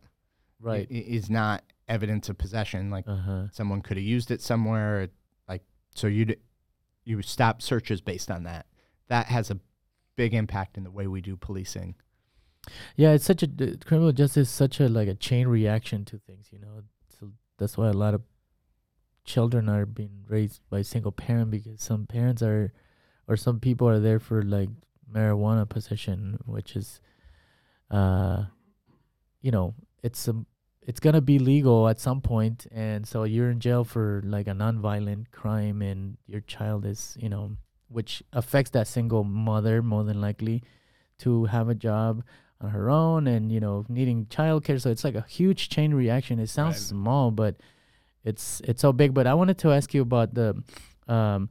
[0.60, 0.86] right.
[0.90, 3.42] Is not evidence of possession, like Uh huh.
[3.52, 5.08] someone could have used it somewhere,
[5.48, 5.62] like
[5.94, 6.38] so you'd
[7.04, 8.66] you stop searches based on that.
[9.08, 9.58] That has a
[10.16, 11.96] big impact in the way we do policing.
[12.96, 13.48] Yeah, it's such a
[13.84, 16.82] criminal justice is such a like a chain reaction to things, you know.
[17.08, 18.22] So that's why a lot of
[19.24, 22.72] children are being raised by single parent because some parents are
[23.28, 24.68] or some people are there for like
[25.12, 27.00] marijuana possession, which is
[27.90, 28.44] uh
[29.40, 30.46] you know, it's um
[30.82, 34.54] it's gonna be legal at some point and so you're in jail for like a
[34.54, 37.56] non-violent crime and your child is, you know,
[37.88, 40.62] which affects that single mother more than likely
[41.18, 42.24] to have a job
[42.62, 44.80] on her own and you know needing childcare.
[44.80, 46.38] So it's like a huge chain reaction.
[46.38, 46.82] It sounds Right.
[46.94, 47.56] small but
[48.24, 49.12] it's it's so big.
[49.14, 50.62] But i wanted to ask you about the
[51.08, 51.50] um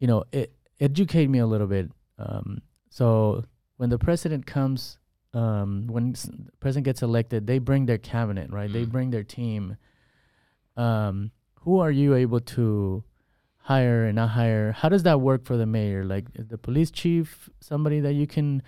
[0.00, 1.90] you know it, educate me a little bit.
[2.18, 3.44] Um so
[3.76, 4.98] when the president comes
[5.34, 6.28] um when s-
[6.60, 8.70] president gets elected they bring their cabinet right?
[8.72, 8.90] They Mm.
[8.92, 9.76] bring their team.
[10.76, 13.04] Um who are you able to
[13.58, 14.72] hire and not hire?
[14.72, 16.04] How does that work for the mayor?
[16.04, 18.62] Like is the police chief somebody that you can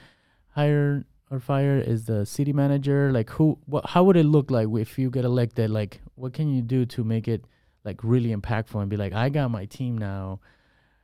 [0.51, 4.69] hire or fire is the city manager like who what how would it look like
[4.85, 7.45] if you get elected like what can you do to make it
[7.85, 10.41] like really impactful and be like i got my team now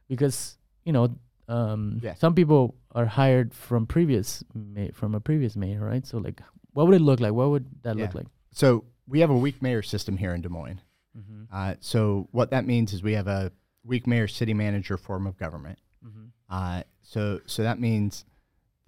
[0.08, 1.08] because you know
[1.48, 2.14] um Yeah.
[2.14, 6.40] some people are hired from previous ma- from a previous mayor right so like
[6.72, 9.60] what would it look like what would that look like So we have a weak
[9.62, 10.80] mayor system here in Des Moines.
[11.18, 11.42] mm-hmm.
[11.52, 13.50] Uh, so what that means is we have a
[13.84, 15.78] weak mayor city manager form of government.
[16.06, 16.26] Mm-hmm.
[16.48, 18.24] Uh, so so that means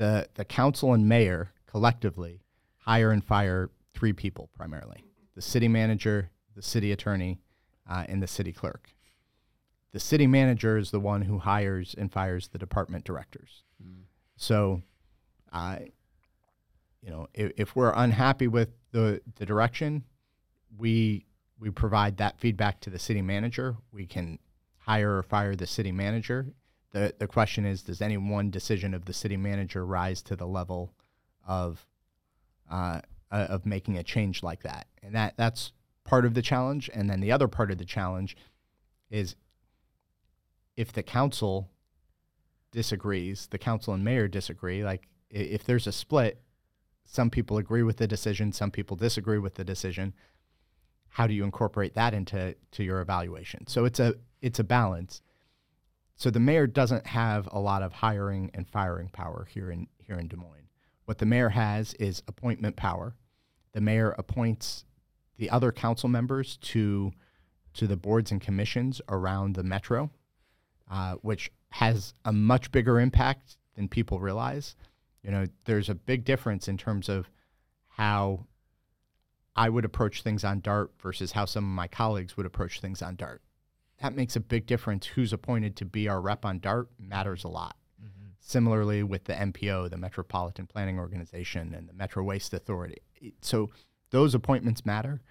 [0.02, 2.42] the the council and mayor collectively
[2.78, 5.04] hire and fire three people primarily:
[5.36, 7.40] the city manager, the city attorney,
[7.88, 8.90] uh, and the city clerk.
[9.92, 13.62] The city manager is the one who hires and fires the department directors.
[14.36, 14.82] So,
[15.52, 15.76] uh,
[17.00, 20.02] you know, if, if we're unhappy with the the direction,
[20.76, 21.26] we
[21.60, 23.76] we provide that feedback to the city manager.
[23.92, 24.40] We can
[24.78, 26.46] hire or fire the city manager.
[26.92, 30.46] The the question is, does any one decision of the city manager rise to the
[30.46, 30.94] level
[31.46, 31.86] of
[32.70, 33.00] uh,
[33.30, 34.86] uh, of making a change like that?
[35.02, 35.72] And that that's
[36.04, 36.90] part of the challenge.
[36.92, 38.36] And then the other part of the challenge
[39.10, 39.36] is
[40.76, 41.70] if the council
[42.72, 44.82] disagrees, the council and mayor disagree.
[44.82, 46.42] Like if there's a split,
[47.04, 50.14] some people agree with the decision, some people disagree with the decision.
[51.10, 53.66] How do you incorporate that into to your evaluation?
[53.66, 55.20] So it's a it's a balance.
[56.22, 60.14] So the mayor doesn't have a lot of hiring and firing power here in here
[60.14, 60.68] in Des Moines.
[61.04, 63.16] What the mayor has is appointment power.
[63.72, 64.84] The mayor appoints
[65.36, 67.10] the other council members to
[67.74, 70.12] to the boards and commissions around the metro,
[70.88, 74.76] uh, which has a much bigger impact than people realize.
[75.24, 77.28] You know, there's a big difference in terms of
[77.88, 78.46] how
[79.56, 83.02] I would approach things on DART versus how some of my colleagues would approach things
[83.02, 83.42] on DART.
[84.02, 85.06] That makes a big difference.
[85.06, 87.76] Who's appointed to be our rep on DART matters a lot.
[88.40, 92.98] Similarly, with the MPO, the Metropolitan Planning Organization, and the Metro Waste Authority.
[93.40, 93.70] So
[94.10, 95.22] those appointments matter.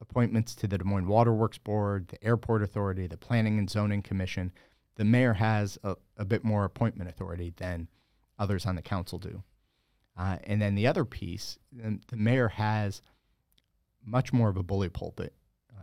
[0.00, 4.02] Appointments to the Des Moines Water Works Board, the Airport Authority, the Planning and Zoning
[4.02, 4.52] Commission.
[4.94, 7.88] The mayor has a, a bit more appointment authority than
[8.38, 9.42] others on the council do.
[10.16, 13.02] Uh, and then the other piece, the mayor has
[14.04, 15.34] much more of a bully pulpit.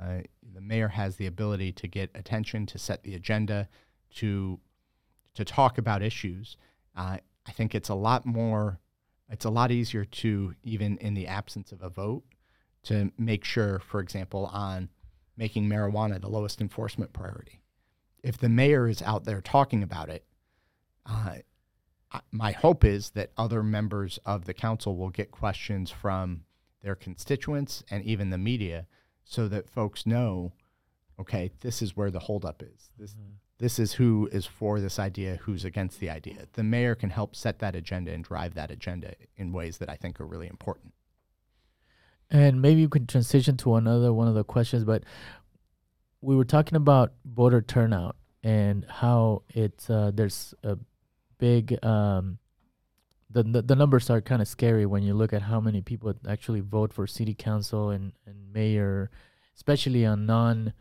[0.02, 0.22] Uh,
[0.54, 3.68] the mayor has the ability to get attention, to set the agenda,
[4.16, 4.60] to
[5.34, 6.56] to talk about issues.
[6.96, 8.80] Uh, I think it's a lot more.
[9.30, 12.24] It's a lot easier to even in the absence of a vote
[12.84, 14.90] to make sure, for example, on
[15.36, 17.62] making marijuana the lowest enforcement priority.
[18.24, 20.26] If the mayor is out there talking about it,
[21.06, 21.38] uh,
[22.32, 26.44] my hope is that other members of the council will get questions from
[26.82, 28.88] their constituents and even the media
[29.26, 30.54] so that folks know
[31.20, 32.92] okay this is where the holdup is.
[32.98, 33.16] This
[33.58, 36.48] this is who is for this idea who's against the idea.
[36.54, 39.96] The mayor can help set that agenda and drive that agenda in ways that i
[39.96, 40.94] think are really important.
[42.30, 45.04] And maybe you can transition to another one of the questions, but
[46.22, 50.78] we were talking about voter turnout and how it's uh, there's a
[51.38, 52.38] big um,
[53.36, 56.14] the, the the numbers are kind of scary when you look at how many people
[56.28, 59.10] actually vote for city council and, and mayor,
[59.56, 60.74] especially on non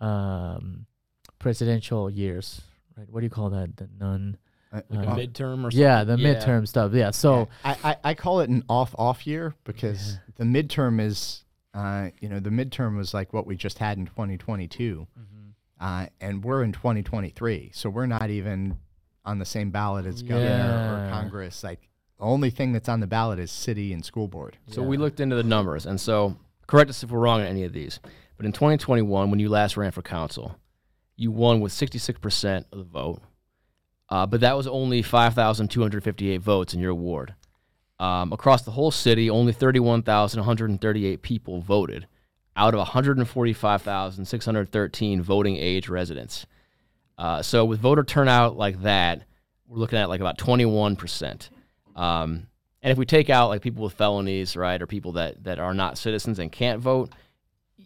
[0.00, 0.86] um,
[1.38, 2.60] presidential years,
[2.96, 3.08] right?
[3.10, 3.76] What do you call that?
[3.76, 4.36] The non
[4.72, 5.78] Uh, Like Uh, midterm or something.
[5.80, 6.34] yeah, the Yeah.
[6.34, 6.92] midterm stuff.
[6.92, 7.76] Yeah, so Yeah.
[7.84, 10.18] I, I, I call it an off off year because Yeah.
[10.36, 14.06] the midterm is uh, you know the midterm was like what we just had in
[14.06, 15.06] 2022
[15.78, 18.78] uh, and we're in 2023 so we're not even
[19.26, 23.06] on the same ballot as governor or congress like the only thing that's on the
[23.06, 24.86] ballot is city and school board So Yeah.
[24.88, 26.36] we looked into the numbers, and so
[26.66, 28.00] correct us if we're wrong on any of these.
[28.38, 30.56] But in 2021, when you last ran for council,
[31.16, 33.20] you won with 66% of the vote.
[34.08, 37.34] Uh, but that was only 5,258 votes in your ward.
[37.98, 42.06] Um, across the whole city, only 31,138 people voted
[42.56, 46.46] out of 145,613 voting age residents.
[47.18, 49.22] Uh, so with voter turnout like that,
[49.66, 51.48] we're looking at like about 21%.
[51.94, 52.46] Um,
[52.82, 55.74] and if we take out like people with felonies, right, or people that, that are
[55.74, 57.10] not citizens and can't vote,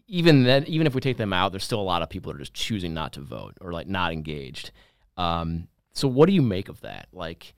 [0.07, 2.37] even then, even if we take them out, there's still a lot of people that
[2.37, 4.73] are just choosing not to vote or like not engaged.
[5.17, 7.07] Um, so what do you make of that?
[7.13, 7.55] Like,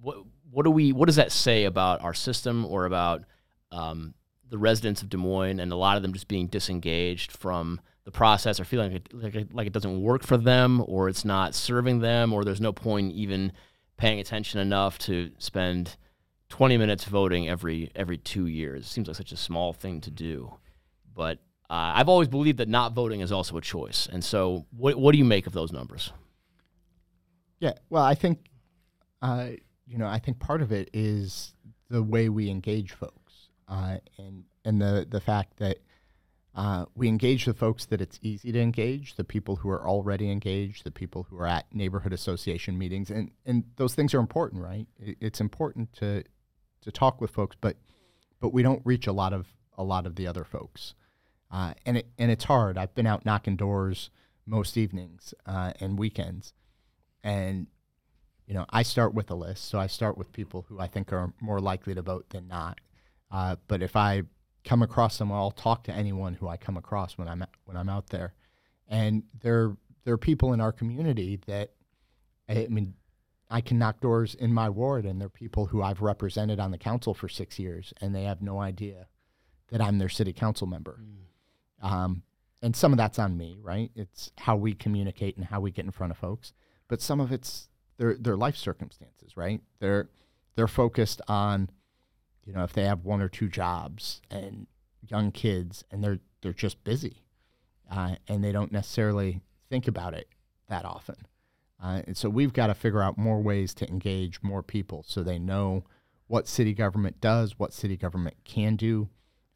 [0.00, 0.18] what
[0.50, 3.22] what do we what does that say about our system or about
[3.70, 4.14] um,
[4.48, 8.10] the residents of Des Moines and a lot of them just being disengaged from the
[8.10, 11.24] process or feeling like it, like it, like it doesn't work for them or it's
[11.24, 13.52] not serving them or there's no point even
[13.96, 15.96] paying attention enough to spend
[16.48, 18.84] 20 minutes voting every every two years.
[18.84, 20.54] It seems like such a small thing to do,
[21.14, 21.38] but
[21.70, 24.06] uh, I've always believed that not voting is also a choice.
[24.12, 26.12] And so, what what do you make of those numbers?
[27.60, 28.50] Yeah, well, I think,
[29.22, 29.50] uh,
[29.86, 31.54] you know, I think part of it is
[31.88, 35.78] the way we engage folks, uh, and and the the fact that
[36.54, 40.30] uh, we engage the folks that it's easy to engage, the people who are already
[40.30, 44.62] engaged, the people who are at neighborhood association meetings, and and those things are important,
[44.62, 44.86] right?
[44.98, 46.24] It's important to
[46.82, 47.76] to talk with folks, but
[48.40, 49.46] but we don't reach a lot of
[49.78, 50.94] a lot of the other folks,
[51.50, 52.76] uh, and it and it's hard.
[52.76, 54.10] I've been out knocking doors
[54.46, 56.52] most evenings uh, and weekends
[57.22, 57.66] and
[58.46, 61.12] you know i start with a list so i start with people who i think
[61.12, 62.80] are more likely to vote than not
[63.30, 64.22] uh, but if i
[64.64, 67.88] come across them i'll talk to anyone who i come across when i'm when i'm
[67.88, 68.34] out there
[68.88, 71.70] and there there are people in our community that
[72.48, 72.94] i mean
[73.50, 76.78] i can knock doors in my ward and they're people who i've represented on the
[76.78, 79.06] council for six years and they have no idea
[79.70, 81.86] that i'm their city council member mm.
[81.86, 82.22] um,
[82.62, 85.84] and some of that's on me right it's how we communicate and how we get
[85.84, 86.52] in front of folks
[86.88, 89.60] but some of it's their their life circumstances, right?
[89.78, 90.08] They're
[90.56, 91.70] they're focused on,
[92.44, 94.66] you know, if they have one or two jobs and
[95.08, 97.22] young kids, and they're they're just busy,
[97.90, 100.28] uh, and they don't necessarily think about it
[100.68, 101.16] that often.
[101.82, 105.22] Uh, and so we've got to figure out more ways to engage more people so
[105.22, 105.84] they know
[106.28, 109.08] what city government does, what city government can do,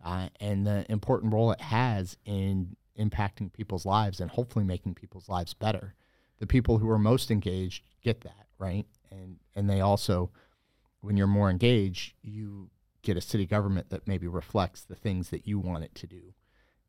[0.05, 5.29] uh, and the important role it has in impacting people's lives and hopefully making people's
[5.29, 5.95] lives better
[6.39, 10.31] the people who are most engaged get that right, and and they also,
[11.01, 12.71] when you're more engaged, you
[13.07, 16.35] get a city government that maybe reflects the things that you want it to do.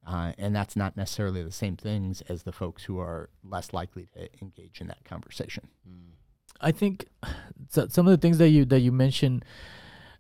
[0.06, 4.08] Uh, and that's not necessarily the same things as the folks who are less likely
[4.14, 5.68] to engage in that conversation.
[6.60, 7.08] I think
[7.70, 9.46] so, some of the things that you that you mentioned,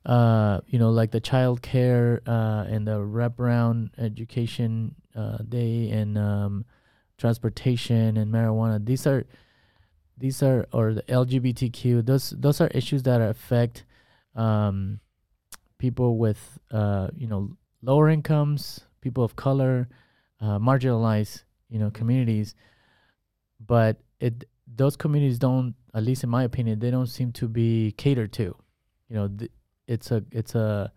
[0.05, 6.17] uh, you know, like the child care uh, and the wraparound education uh, day and
[6.17, 6.65] um,
[7.17, 8.85] transportation and marijuana.
[8.85, 9.25] These are
[10.17, 12.05] these are or the LGBTQ.
[12.05, 13.85] Those those are issues that affect
[14.35, 14.99] um,
[15.77, 19.87] people with uh, you know lower incomes, people of color,
[20.41, 22.55] uh, marginalized you know communities.
[23.65, 27.93] But it those communities don't, at least in my opinion, they don't seem to be
[27.97, 28.55] catered to.
[29.09, 29.51] You know, th-
[29.87, 30.91] it's a it's a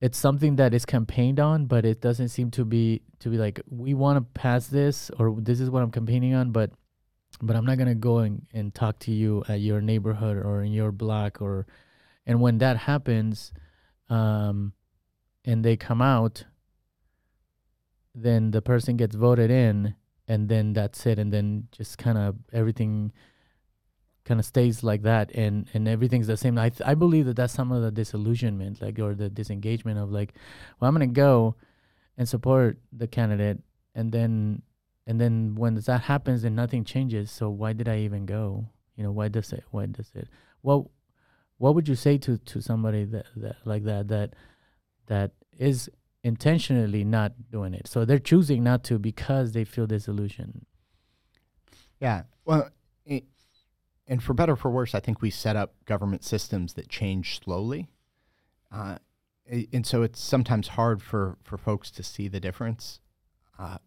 [0.00, 3.60] it's something that is campaigned on, but it doesn't seem to be to be like
[3.70, 6.70] we want to pass this or this is what I'm campaigning on, but
[7.40, 10.72] but I'm not gonna go and, and talk to you at your neighborhood or in
[10.72, 11.66] your block or
[12.26, 13.52] and when that happens,
[14.08, 14.72] um,
[15.44, 16.44] and they come out,
[18.14, 19.94] then the person gets voted in,
[20.28, 23.12] and then that's it, and then just kind of everything
[24.24, 26.56] kind of stays like that and and everything's the same.
[26.56, 30.12] I th- i believe that that's some of the disillusionment like or the disengagement of
[30.12, 30.34] like
[30.78, 31.56] well i'm to go
[32.16, 33.58] and support the candidate
[33.94, 34.62] and then
[35.06, 37.30] and then when that happens then nothing changes.
[37.30, 38.66] So why did i even go?
[38.96, 40.28] You know why does it why does it?
[40.60, 40.86] What
[41.62, 44.34] what would you say to to somebody that, that like that that
[45.06, 45.90] that is
[46.24, 50.66] intentionally not doing it so they're choosing not to because they feel disillusioned
[52.00, 52.68] yeah well
[53.04, 53.24] it,
[54.06, 57.88] and for better for worse, I think we set up government systems that change slowly.
[58.70, 58.98] Uh,
[59.72, 63.00] and so it's sometimes hard for, for folks to see the difference.
[63.58, 63.78] Uh,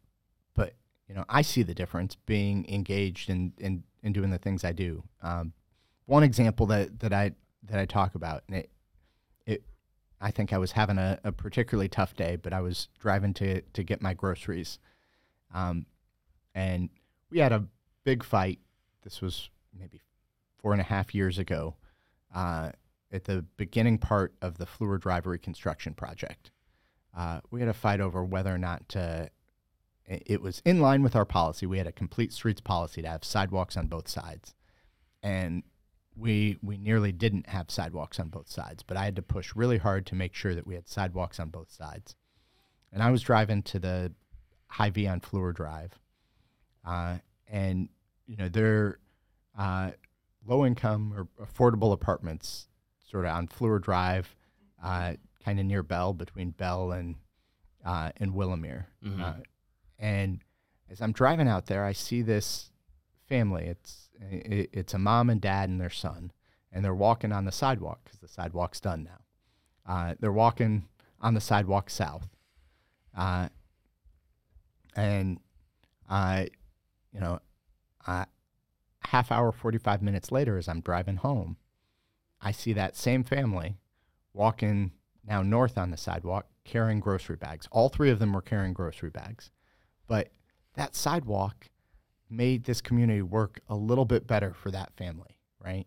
[0.53, 0.73] but,
[1.07, 4.71] you know, I see the difference being engaged in, in, in doing the things I
[4.71, 5.03] do.
[5.21, 5.53] Um,
[6.05, 7.31] one example that, that I
[7.67, 8.69] that I talk about, and it,
[9.45, 9.63] it
[10.21, 13.61] I think I was having a, a particularly tough day, but I was driving to,
[13.61, 14.79] to get my groceries.
[15.53, 15.85] Um,
[16.53, 16.89] and
[17.29, 17.65] we had a
[18.03, 18.59] big fight.
[19.03, 20.01] This was maybe
[20.57, 21.75] four and a half years ago
[22.33, 22.71] uh,
[23.11, 26.51] at the beginning part of the Fleur Drive reconstruction project.
[27.15, 29.29] uh, we had a fight over whether or not to.
[30.07, 31.65] It was in line with our policy.
[31.65, 34.53] We had a complete streets policy to have sidewalks on both sides,
[35.23, 35.63] and
[36.15, 38.83] we we nearly didn't have sidewalks on both sides.
[38.83, 41.49] But I had to push really hard to make sure that we had sidewalks on
[41.49, 42.15] both sides.
[42.91, 44.13] And I was driving to the
[44.67, 45.91] Hy-Vee on Fleur Drive,
[46.85, 47.89] uh, and
[48.25, 48.99] you know they're
[49.57, 49.91] uh,
[50.45, 52.67] low income or affordable apartments,
[53.03, 54.33] sort of on Fleur Drive,
[54.83, 55.13] uh,
[55.43, 57.15] kind of near Bell, between Bell and
[57.85, 58.85] uh, and Willamere.
[59.03, 59.21] Mhm.
[59.21, 59.43] Uh,
[59.99, 60.39] and
[60.89, 62.71] as I'm driving out there, I see this
[63.27, 63.65] family.
[63.65, 66.31] It's it, it's a mom and dad and their son,
[66.71, 69.21] and they're walking on the sidewalk because the sidewalk's done now.
[69.87, 70.87] Uh, they're walking
[71.21, 72.27] on the sidewalk south,
[73.17, 73.49] uh,
[74.95, 75.39] and
[76.09, 76.49] I,
[77.13, 77.39] you know,
[78.07, 78.25] uh,
[79.01, 81.57] half hour, forty five minutes later, as I'm driving home,
[82.41, 83.77] I see that same family
[84.33, 84.91] walking
[85.27, 87.67] now north on the sidewalk carrying grocery bags.
[87.71, 89.51] All three of them were carrying grocery bags,
[90.07, 90.31] but
[90.73, 91.69] that sidewalk
[92.29, 95.85] made this community work a little bit better for that family, right?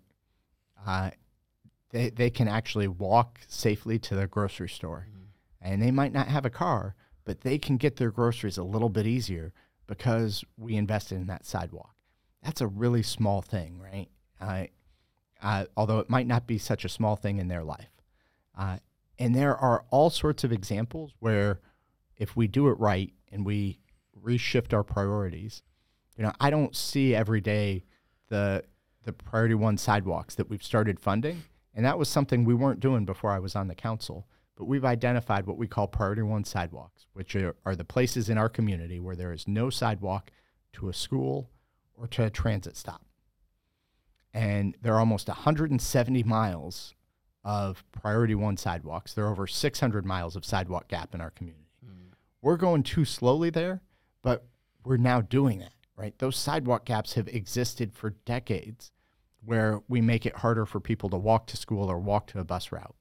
[0.86, 1.10] Uh,
[1.90, 5.08] they, they can actually walk safely to their grocery store.
[5.60, 8.88] And they might not have a car, but they can get their groceries a little
[8.88, 9.52] bit easier
[9.86, 11.94] because we invested in that sidewalk.
[12.42, 14.08] That's a really small thing, right?
[14.40, 14.66] Uh,
[15.42, 17.90] uh, although it might not be such a small thing in their life.
[18.56, 18.78] Uh,
[19.18, 21.60] and there are all sorts of examples where
[22.16, 23.80] if we do it right and we
[24.24, 25.62] reshift our priorities,
[26.18, 27.84] you know, I don't see every day
[28.28, 28.64] the
[29.04, 31.44] the priority one sidewalks that we've started funding,
[31.74, 34.26] and that was something we weren't doing before I was on the council.
[34.54, 38.36] But we've identified what we call priority one sidewalks, which are, are the places in
[38.36, 40.32] our community where there is no sidewalk
[40.74, 41.48] to a school
[41.94, 43.04] or to a transit stop.
[44.34, 46.94] And there are almost 170 miles
[47.44, 49.14] of priority one sidewalks.
[49.14, 51.68] There are over 600 miles of sidewalk gap in our community.
[51.84, 52.08] Hmm.
[52.42, 53.80] We're going too slowly there,
[54.22, 54.44] but
[54.84, 56.16] we're now doing that, right?
[56.18, 58.92] Those sidewalk gaps have existed for decades
[59.44, 62.44] where we make it harder for people to walk to school or walk to a
[62.44, 62.94] bus route.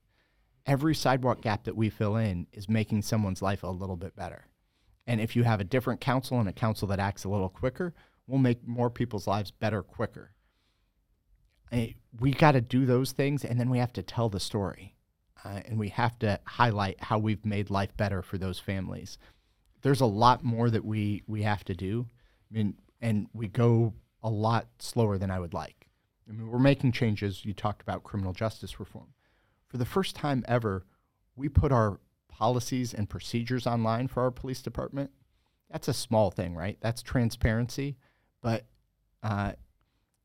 [0.66, 4.48] Every sidewalk gap that we fill in is making someone's life a little bit better.
[5.06, 7.94] And if you have a different council and a council that acts a little quicker,
[8.26, 10.32] we'll make more people's lives better quicker.
[11.72, 14.96] Eh, we got to do those things and then we have to tell the story
[15.46, 19.18] uh, and we have to highlight how we've made life better for those families
[19.82, 22.08] there's a lot more that we we have to do
[22.50, 23.94] I mean, and we go
[24.24, 25.88] a lot slower than i would like.
[26.28, 27.46] I mean we're making changes.
[27.46, 29.14] You talked about criminal justice reform.
[29.68, 30.86] For the first time ever
[31.36, 35.12] we put our policies and procedures online for our police department.
[35.72, 36.78] That's a small thing right?
[36.82, 37.98] That's transparency.
[38.42, 38.66] But
[39.24, 39.54] uh,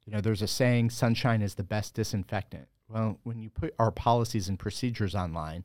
[0.04, 2.68] you know, there's a saying, sunshine is the best disinfectant.
[2.88, 5.64] Well, when you put our policies and procedures online,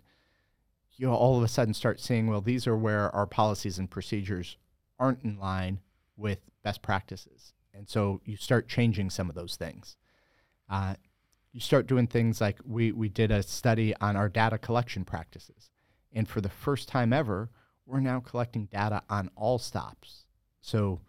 [0.95, 4.57] you'll all of a sudden start seeing, well, these are where our policies and procedures
[4.99, 5.79] aren't in line
[6.17, 7.53] with best practices.
[7.73, 9.95] And so you start changing some of those things.
[10.69, 10.95] Uh,
[11.53, 15.69] you start doing things like we, we did a study on our data collection practices.
[16.11, 17.49] And for the first time ever,
[17.85, 20.25] we're now collecting data on all stops.
[20.61, 21.01] So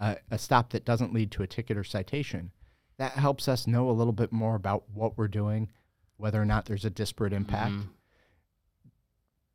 [0.00, 2.50] uh, a stop that doesn't lead to a ticket or citation,
[2.96, 5.70] that helps us know a little bit more about what we're doing,
[6.16, 7.72] whether or not there's a disparate impact.
[7.72, 7.88] Mhm.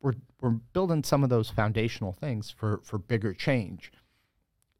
[0.00, 3.92] We're, we're building some of those foundational things for, for bigger change.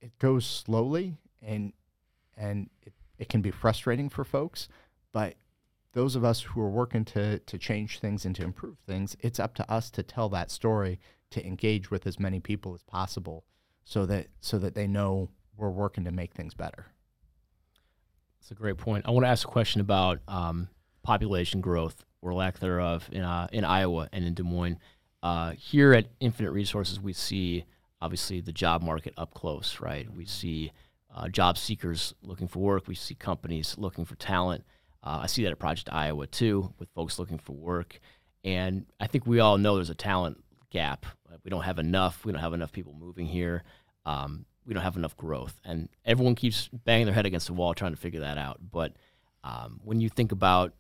[0.01, 1.73] It goes slowly and
[2.37, 4.69] and it, it can be frustrating for folks,
[5.13, 5.35] but
[5.93, 9.41] those of us who are working to, to change things and to improve things, it's
[9.41, 13.45] up to us to tell that story, to engage with as many people as possible
[13.85, 16.87] so that so that they know we're working to make things better.
[18.41, 19.05] That's a great point.
[19.07, 20.69] I want to ask a question about um,
[21.03, 24.79] population growth or lack thereof in uh, in Iowa and in Des Moines.
[25.23, 27.65] Uh, here at Infinite Resources, we see
[28.01, 30.11] obviously the job market up close, right?
[30.13, 30.73] We see
[31.15, 32.89] uh, job seekers looking for work.
[32.89, 34.65] We see companies looking for talent.
[35.03, 37.99] Uh, I see that at Project Iowa too, with folks looking for work.
[38.45, 41.07] And I think we all know there's a talent gap.
[41.45, 42.25] We don't have enough.
[42.25, 43.65] We don't have enough people moving here.
[44.05, 47.75] Um, we don't have enough growth, and everyone keeps banging their head against the wall
[47.75, 48.59] trying to figure that out.
[48.71, 48.93] But
[49.43, 50.75] um, when you think about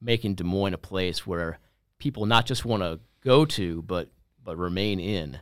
[0.00, 1.58] making Des Moines a place where
[1.98, 4.10] people not just want to go to, but
[4.42, 5.38] but remain in,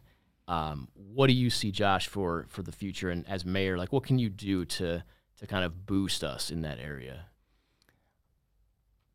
[0.48, 3.10] um, what do you see, Josh, for for the future?
[3.10, 5.04] And as mayor, like, what can you do to
[5.36, 7.26] to kind of boost us in that area?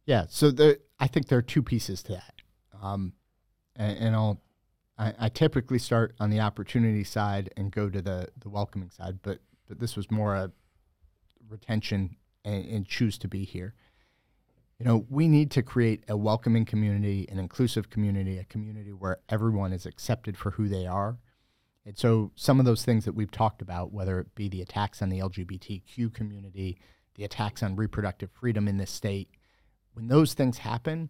[0.06, 2.42] Yeah, so there, I think there are two pieces to that,
[2.82, 3.14] um,
[3.76, 4.42] and, and I'll
[4.98, 9.20] I, I typically start on the opportunity side and go to the the welcoming side,
[9.24, 10.52] but but this was more a
[11.50, 12.16] retention
[12.46, 13.74] and, and choose to be here.
[14.84, 19.20] You know, we need to create a welcoming community, an inclusive community, a community where
[19.30, 21.20] everyone is accepted for who they are.
[21.86, 25.02] And so, some of those things that we've talked about, whether it be the attacks
[25.02, 26.80] on the LGBTQ community,
[27.16, 29.30] the attacks on reproductive freedom in this state,
[29.94, 31.10] when those things happen,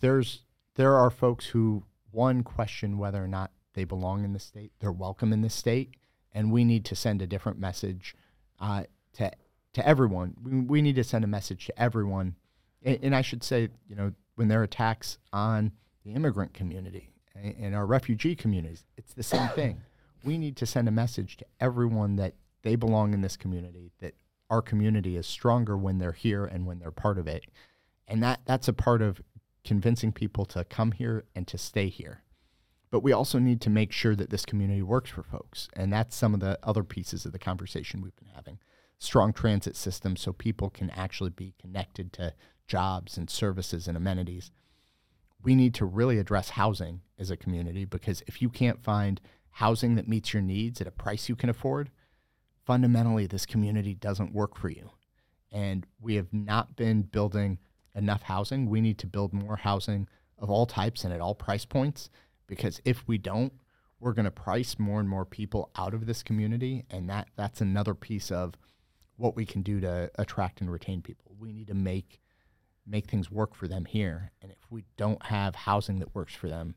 [0.00, 0.42] there's
[0.74, 4.92] there are folks who one question whether or not they belong in the state, they're
[4.92, 5.96] welcome in this state,
[6.30, 8.14] and we need to send a different message
[8.60, 9.30] uh, to
[9.72, 10.34] to everyone.
[10.42, 12.36] We, we need to send a message to everyone,
[12.82, 15.72] and, and I should say, you know, when there are attacks on
[16.04, 19.82] the immigrant community and, and our refugee communities, it's the same thing.
[20.24, 24.14] We need to send a message to everyone that they belong in this community, that
[24.50, 27.44] our community is stronger when they're here and when they're part of it.
[28.08, 29.20] And that that's a part of
[29.64, 32.22] convincing people to come here and to stay here.
[32.90, 35.68] But we also need to make sure that this community works for folks.
[35.74, 38.58] And that's some of the other pieces of the conversation we've been having.
[38.98, 42.32] Strong transit systems so people can actually be connected to
[42.66, 44.50] jobs and services and amenities.
[45.42, 49.20] We need to really address housing as a community because if you can't find
[49.50, 51.90] housing that meets your needs at a price you can afford,
[52.64, 54.90] fundamentally this community doesn't work for you.
[55.52, 57.58] And we have not been building
[57.94, 58.68] enough housing.
[58.68, 62.10] We need to build more housing of all types and at all price points
[62.46, 63.52] because if we don't,
[64.00, 67.60] we're going to price more and more people out of this community and that that's
[67.60, 68.54] another piece of
[69.16, 71.34] what we can do to attract and retain people.
[71.38, 72.20] We need to make
[72.88, 76.48] make things work for them here and if we don't have housing that works for
[76.48, 76.76] them,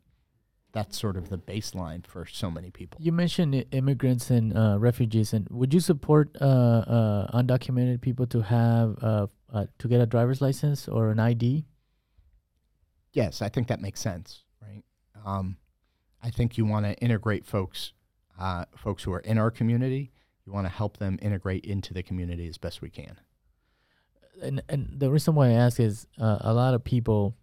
[0.72, 3.00] that's sort of the baseline for so many people.
[3.02, 8.42] You mentioned immigrants and uh, refugees, and would you support uh, uh, undocumented people to
[8.42, 11.66] have uh, uh, to get a driver's license or an ID?
[13.14, 14.84] Yes, I think that makes sense, right?
[15.26, 15.58] Um,
[16.22, 17.94] I think you want to integrate folks,
[18.40, 20.12] uh, folks who are in our community.
[20.50, 23.20] You want to help them integrate into the community as best we can.
[24.42, 27.36] and and the reason why I ask is uh, a lot of people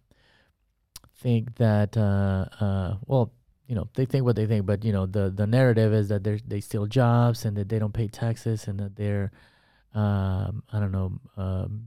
[1.23, 3.31] think that uh, uh, well
[3.65, 6.25] you know they think what they think but you know the the narrative is that
[6.25, 9.31] they they steal jobs and that they don't pay taxes and that they're
[9.93, 11.83] um, I don't know um,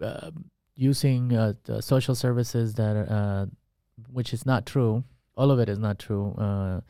[0.00, 0.30] uh,
[0.74, 3.46] using uh, social services that are, uh,
[4.10, 5.04] which is not true.
[5.36, 6.32] All of it is not true.
[6.38, 6.80] Uh,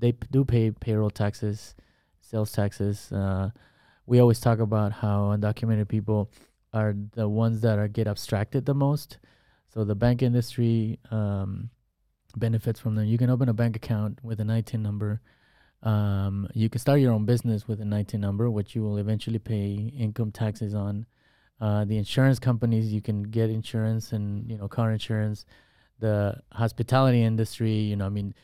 [0.00, 1.76] they p- do pay payroll taxes
[2.28, 3.50] sales taxes uh,
[4.08, 6.30] we always talk about how undocumented people
[6.72, 9.18] are the ones that are get abstracted the most.
[9.68, 11.68] So the bank industry um,
[12.36, 13.04] benefits from them.
[13.04, 15.20] You can open a bank account with an ITIN number.
[15.82, 19.38] Um, you can start your own business with an ITIN number, which you will eventually
[19.38, 21.04] pay income taxes on.
[21.60, 25.44] Uh, the insurance companies, you can get insurance and you know car insurance.
[26.00, 28.34] The hospitality industry, you know, I mean,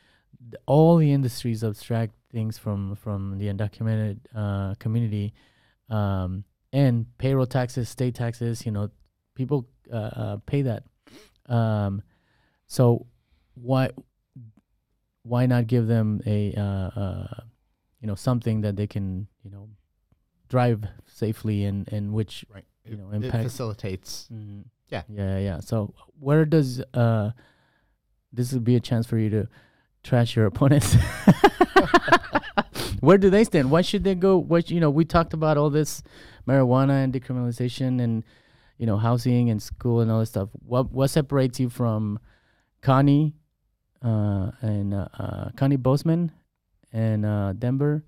[0.67, 5.33] all the industries abstract things from from the undocumented uh, community
[5.89, 8.67] um, and payroll taxes, state taxes.
[8.67, 8.91] You know,
[9.35, 10.83] people uh, uh, pay that.
[11.47, 12.03] Um,
[12.67, 13.07] so
[13.55, 13.91] why
[15.23, 16.61] why not give them a uh,
[17.01, 17.27] uh,
[18.01, 19.69] you know something that they can you know
[20.49, 22.65] drive safely and and which Right.
[22.85, 24.29] you know It impact facilitates.
[24.33, 24.65] Mhm.
[24.91, 25.03] Yeah.
[25.09, 27.33] yeah yeah so where does uh
[28.33, 29.49] this would be a chance for you to
[30.05, 30.97] trash your opponents.
[33.01, 33.71] Where do they stand?
[33.71, 34.39] Why should they go?
[34.39, 36.03] What you know we talked about all this
[36.47, 38.25] marijuana and decriminalization and
[38.79, 40.51] you know housing and school and all this stuff.
[40.65, 42.19] What what separates you from
[42.83, 43.35] connie
[44.03, 46.31] uh and uh, uh connie Boesen
[46.93, 48.05] and uh denver?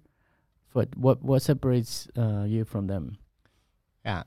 [0.72, 3.18] But what what separates uh you from them?
[4.05, 4.22] Yeah.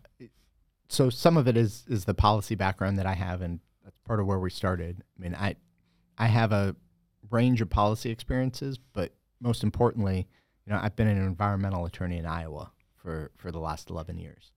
[0.88, 4.20] So some of it is is the policy background that I have, and that's part
[4.20, 5.04] of where we started.
[5.18, 5.56] I mean, I
[6.18, 6.76] I have a
[7.32, 10.28] range of policy experiences, but most importantly,
[10.66, 14.52] you know, I've been an environmental attorney in Iowa for for the last eleven years.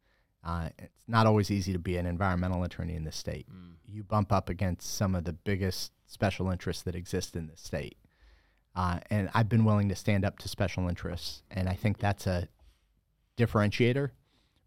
[0.45, 3.47] Uh, it's not always easy to be an environmental attorney in this state.
[3.87, 7.97] You bump up against some of the biggest special interests that exist in this state.
[8.75, 12.27] Uh, and I've been willing to stand up to special interests, and I think that's
[12.27, 12.49] a
[13.37, 14.11] differentiator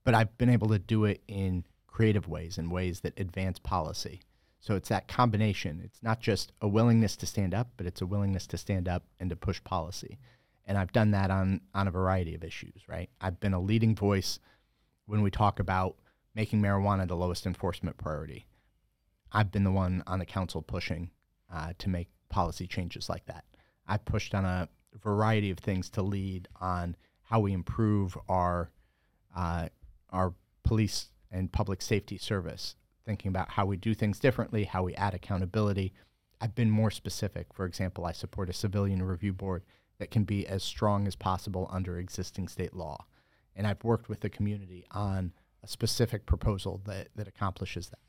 [0.05, 4.21] but I've been able to do it in creative ways, in ways that advance policy.
[4.65, 5.79] So it's that combination.
[5.85, 9.03] It's not just a willingness to stand up, but it's a willingness to stand up
[9.19, 10.17] and to push policy.
[10.65, 13.07] And I've done that on on a variety of issues, right?
[13.21, 14.39] I've been a leading voice
[15.05, 15.97] when we talk about
[16.33, 18.47] making marijuana the lowest enforcement priority.
[19.31, 21.11] I've been the one on the council pushing
[21.53, 23.45] uh, to make policy changes like that.
[23.85, 24.67] I've pushed on a
[24.99, 28.71] variety of things to lead on how we improve our
[29.35, 29.69] uh,
[30.09, 32.75] our police and public safety service,
[33.05, 35.93] thinking about how we do things differently, how we add accountability.
[36.41, 37.47] I've been more specific.
[37.53, 39.63] For example, I support a civilian review board
[39.99, 43.05] that can be as strong as possible under existing state law.
[43.55, 45.31] And I've worked with the community on
[45.63, 47.99] a specific proposal that, that accomplishes that.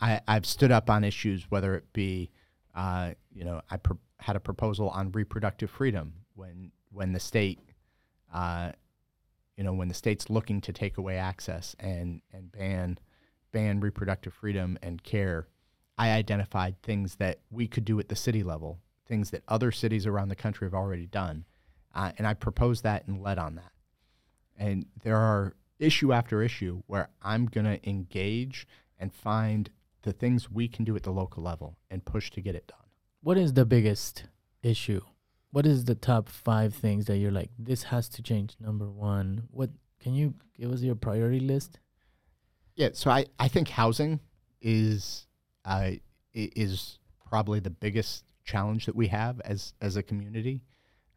[0.00, 2.30] I, I've stood up on issues, whether it be,
[2.74, 7.60] uh, you know, I pro- had a proposal on reproductive freedom when when the state,
[8.32, 8.72] uh,
[9.56, 12.98] you know, when the state's looking to take away access and and ban
[13.56, 15.48] ban reproductive freedom and care.
[15.96, 20.06] I identified things that we could do at the city level, things that other cities
[20.06, 21.46] around the country have already done,
[21.94, 23.72] uh, and I proposed that and led on that.
[24.58, 29.70] And there are issue after issue where I'm going to engage and find
[30.02, 32.90] the things we can do at the local level and push to get it done.
[33.22, 34.24] What is the biggest
[34.62, 35.00] issue?
[35.50, 38.54] What is the top five things that you're like, this has to change?
[38.60, 41.78] Number one, what can you give us your priority list?
[42.76, 44.20] Yeah, so I, I think housing
[44.60, 45.26] is
[45.64, 45.92] uh,
[46.34, 50.62] is probably the biggest challenge that we have as as a community.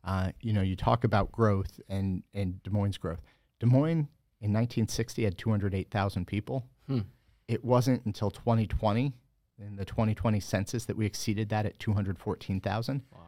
[0.03, 3.21] Uh, you know, you talk about growth and and Des Moines' growth.
[3.59, 4.07] Des Moines
[4.41, 6.65] in 1960 had 208,000 people.
[6.87, 6.99] Hmm.
[7.47, 9.13] It wasn't until 2020,
[9.59, 13.01] in the 2020 census, that we exceeded that at 214,000.
[13.11, 13.19] Wow.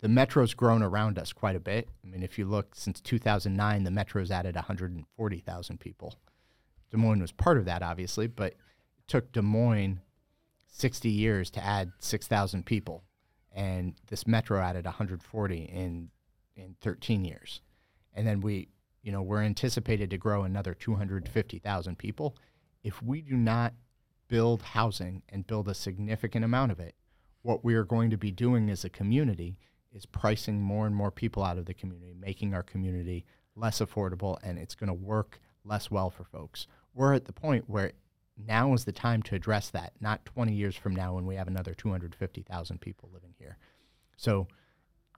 [0.00, 1.88] The metro's grown around us quite a bit.
[2.02, 6.14] I mean, if you look since 2009, the metro's added 140,000 people.
[6.90, 10.00] Des Moines was part of that, obviously, but it took Des Moines
[10.68, 13.04] 60 years to add 6,000 people,
[13.52, 16.10] and this metro added 140 in
[16.56, 17.60] in 13 years,
[18.14, 18.68] and then we,
[19.02, 22.36] you know, we're anticipated to grow another 250,000 people.
[22.82, 23.74] If we do not
[24.26, 26.96] build housing and build a significant amount of it,
[27.42, 29.56] what we are going to be doing as a community
[29.92, 33.24] is pricing more and more people out of the community, making our community
[33.56, 36.66] less affordable, and it's going to work less well for folks.
[36.94, 37.92] We're at the point where
[38.36, 41.48] now is the time to address that, not 20 years from now when we have
[41.48, 43.58] another 250,000 people living here.
[44.16, 44.48] So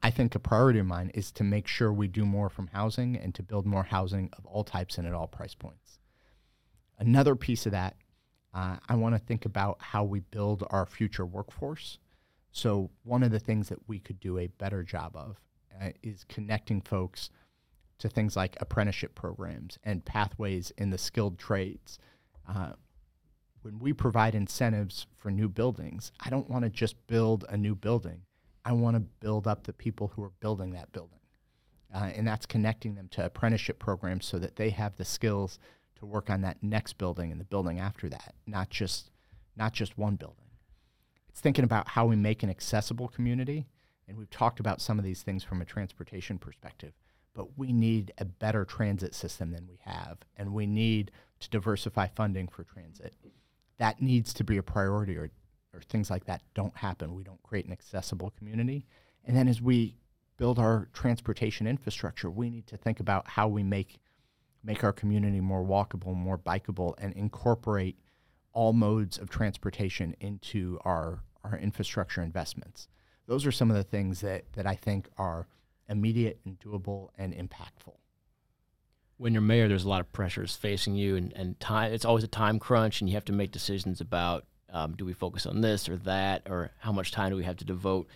[0.03, 3.17] I think a priority of mine is to make sure we do more from housing
[3.17, 5.99] and to build more housing of all types and at all price points.
[6.99, 7.97] Another piece of that,
[8.55, 11.99] uh, I want to think about how we build our future workforce.
[12.53, 15.41] So, one of the things that we could do a better job of
[15.81, 17.31] uh, is connecting folks
[18.01, 21.99] to things like apprenticeship programs and pathways in the skilled trades.
[22.49, 22.73] Uh,
[23.63, 27.75] when we provide incentives for new buildings, I don't want to just build a new
[27.75, 28.23] building.
[28.65, 31.21] I want to build up the people who are building that building.
[31.95, 35.59] Uh, and that's connecting them to apprenticeship programs so that they have the skills
[35.97, 39.11] to work on that next building and the building after that, not just
[39.57, 40.47] not just one building.
[41.29, 43.67] It's thinking about how we make an accessible community,
[44.09, 46.93] and we've talked about some of these things from a transportation perspective.
[47.35, 51.11] But we need a better transit system than we have, and we need
[51.41, 53.15] to diversify funding for transit.
[53.79, 55.31] That needs to be a priority, or
[55.73, 57.15] or things like that don't happen.
[57.15, 58.87] We don't create an accessible community.
[59.25, 59.97] And then as we
[60.37, 64.01] build our transportation infrastructure, we need to think about how we make
[64.63, 67.99] make our community more walkable, more bikeable, and incorporate
[68.53, 72.89] all modes of transportation into our our infrastructure investments.
[73.27, 75.47] Those are some of the things that that I think are
[75.91, 77.97] immediate and doable and impactful.
[79.21, 81.93] when you're mayor, there's a lot of pressures facing you, and, and time.
[81.93, 85.13] It's always a time crunch, and you have to make decisions about um, do we
[85.13, 88.09] focus on this or that, or how much time do we have to devote.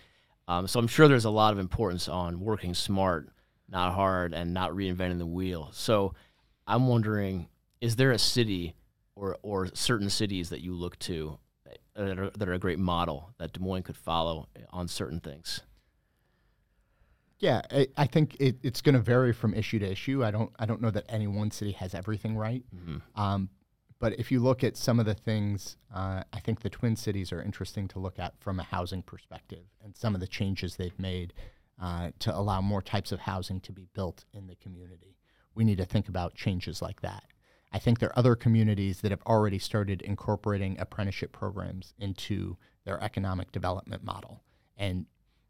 [0.47, 3.29] Um, so I'm sure there's a lot of importance on working smart,
[3.69, 5.69] not hard, and not reinventing the wheel.
[5.73, 6.15] So
[6.65, 7.49] I'm wondering,
[7.81, 8.73] is there a city
[9.15, 11.37] or or certain cities that you look to
[11.95, 15.61] that are, that are a great model that Des Moines could follow on certain things?
[17.39, 20.23] Yeah, I, I think it, it's going to vary from issue to issue.
[20.23, 22.63] I don't I don't know that any one city has everything right.
[23.15, 23.49] Um,
[23.99, 27.31] but if you look at some of the things, uh, I think the Twin Cities
[27.31, 30.99] are interesting to look at from a housing perspective, and some of the changes they've
[30.99, 31.33] made
[31.81, 35.17] uh, to allow more types of housing to be built in the community.
[35.55, 37.23] We need to think about changes like that.
[37.71, 43.01] I think there are other communities that have already started incorporating apprenticeship programs into their
[43.03, 44.43] economic development model,
[44.77, 45.05] and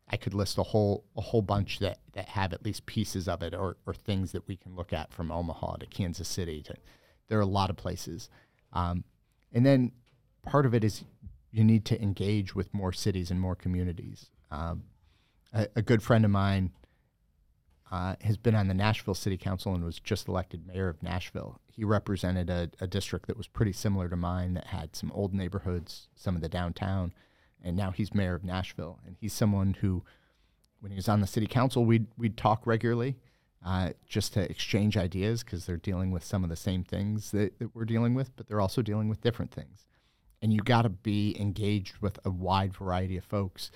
[0.08, 3.42] I could list a whole a whole bunch that, that have at least pieces of
[3.42, 6.76] it or, or things that we can look at from Omaha to Kansas City to
[7.28, 8.30] there are a lot of places.
[8.74, 9.04] Um,
[9.52, 9.92] and then
[10.46, 11.04] part of it is
[11.52, 14.30] you need to engage with more cities and more communities.
[14.52, 14.84] Um,
[15.54, 16.72] a, a good friend of mine
[17.92, 21.60] uh, has been on the Nashville City Council and was just elected mayor of Nashville.
[21.72, 25.34] He represented a, a district that was pretty similar to mine that had some old
[25.34, 27.14] neighborhoods, some of the downtown,
[27.64, 29.00] and now he's mayor of Nashville.
[29.06, 30.04] And he's someone who,
[30.80, 33.18] when he was on the city council, we'd we'd talk regularly,
[33.66, 37.58] uh, just to exchange ideas because they're dealing with some of the same things that,
[37.60, 39.88] that we're dealing with, but they're also dealing with different things.
[40.42, 43.72] And you got to be engaged with a wide variety of folks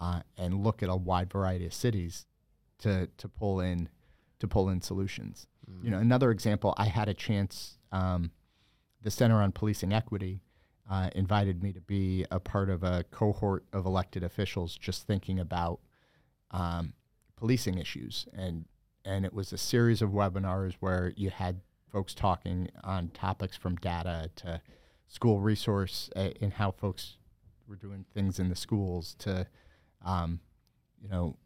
[0.00, 2.26] uh, and look at a wide variety of cities
[2.78, 3.88] to to pull in
[4.38, 5.46] to pull in solutions.
[5.82, 8.30] You know, another example, I had a chance um,
[9.02, 10.40] the Center on Policing Equity
[10.90, 15.38] uh, invited me to be a part of a cohort of elected officials just thinking
[15.38, 15.80] about
[16.50, 16.92] um,
[17.36, 18.26] policing issues.
[18.34, 18.66] And,
[19.04, 21.60] and it was a series of webinars where you had
[21.90, 24.60] folks talking on topics from data to
[25.08, 27.16] school resource uh, in how folks
[27.66, 29.46] were doing things in the schools to,
[30.04, 30.40] um,
[31.00, 31.36] you know,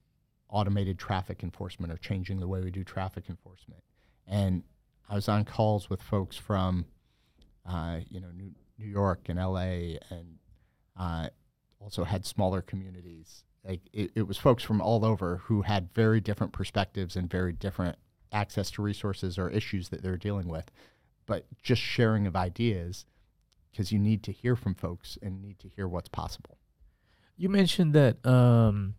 [0.49, 3.83] automated traffic enforcement or changing the way we do traffic enforcement.
[4.27, 4.63] And
[5.09, 6.87] I was on calls with folks from,
[7.67, 10.39] uh, you know, New, New York and LA, and
[10.99, 11.29] uh,
[11.81, 13.45] also had smaller communities.
[13.65, 17.53] Like it, it was folks from all over who had very different perspectives and very
[17.53, 17.97] different
[18.33, 20.71] access to resources or issues that they're dealing with.
[21.27, 23.05] But just sharing of ideas,
[23.71, 26.59] because you need to hear from folks and need to hear what's possible.
[27.37, 28.95] You mentioned that um,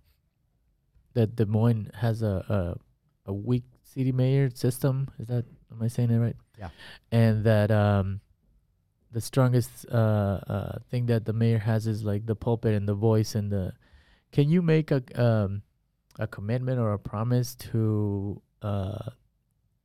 [1.13, 2.77] that Des Moines has a,
[3.25, 5.09] a a weak city mayor system.
[5.19, 6.36] Is that am I saying it right?
[6.57, 6.69] Yeah.
[7.11, 8.21] And that um,
[9.12, 12.93] the strongest uh, uh, thing that the mayor has is like the pulpit and the
[12.93, 13.74] voice and the.
[14.32, 15.64] Can you make a um,
[16.20, 19.10] a commitment or a promise to uh,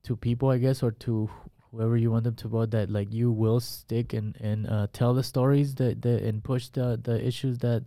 [0.03, 1.31] to people, I guess, or to
[1.71, 5.15] whoever you want them to vote that like you will stick and and uh, tell
[5.15, 7.85] the stories that, that and push the the issues that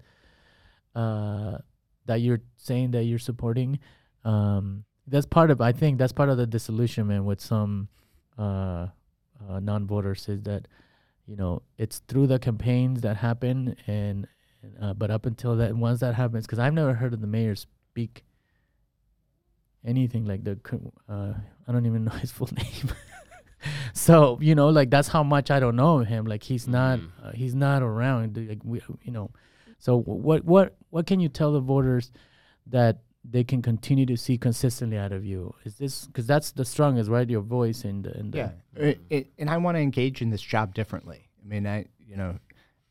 [0.96, 1.60] uh,
[2.06, 3.80] that you're saying that you're supporting.
[4.24, 7.88] Um, that's part of I think that's part of the disillusionment with some
[8.38, 8.88] uh,
[9.48, 10.68] uh, non-voters is that
[11.28, 14.28] you know it's through the campaigns that happen and,
[14.82, 17.56] uh, but up until that once that happens because I've never heard of the mayor
[17.56, 18.24] speak
[19.86, 20.58] anything like the
[21.10, 21.34] uh,
[21.68, 22.92] I don't even know his full name.
[23.94, 27.10] so you know like that's how much I don't know him like he's not Mhm.
[27.24, 29.32] uh, he's not around like we you know
[29.80, 32.12] so what what what can you tell the voters
[32.68, 33.00] that
[33.30, 35.54] they can continue to see consistently out of you.
[35.66, 37.30] Is this because that's the strongest right?
[37.30, 40.30] Your voice and the, and the, Yeah, It- it- and I want to engage in
[40.30, 41.30] this job differently.
[41.44, 42.38] I mean, I you know,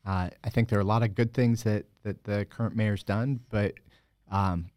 [0.05, 3.03] uh, I think there are a lot of good things that that the current mayor's
[3.03, 3.73] done, but
[4.29, 4.69] um,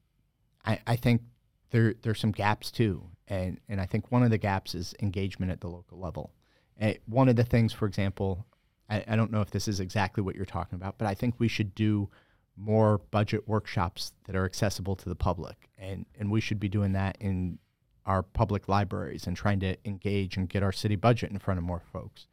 [0.64, 1.22] I I think
[1.70, 5.52] there there's some gaps too, and and I think one of the gaps is engagement
[5.52, 6.32] at the local level.
[6.80, 8.46] Uh, one of the things, for example,
[8.88, 11.34] I, I don't know if this is exactly what you're talking about, but I think
[11.38, 12.08] we should do
[12.56, 16.92] more budget workshops that are accessible to the public, and and we should be doing
[16.92, 17.58] that in
[18.06, 21.64] our public libraries and trying to engage and get our city budget in front of
[21.64, 22.26] more folks.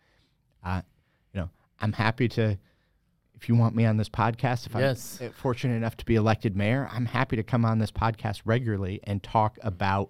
[0.63, 0.81] Uh,
[1.33, 1.49] you know,
[1.79, 2.57] I'm happy to,
[3.35, 5.19] if you want me on this podcast, if Yes.
[5.21, 8.99] I'm fortunate enough to be elected mayor, I'm happy to come on this podcast regularly
[9.03, 10.09] and talk about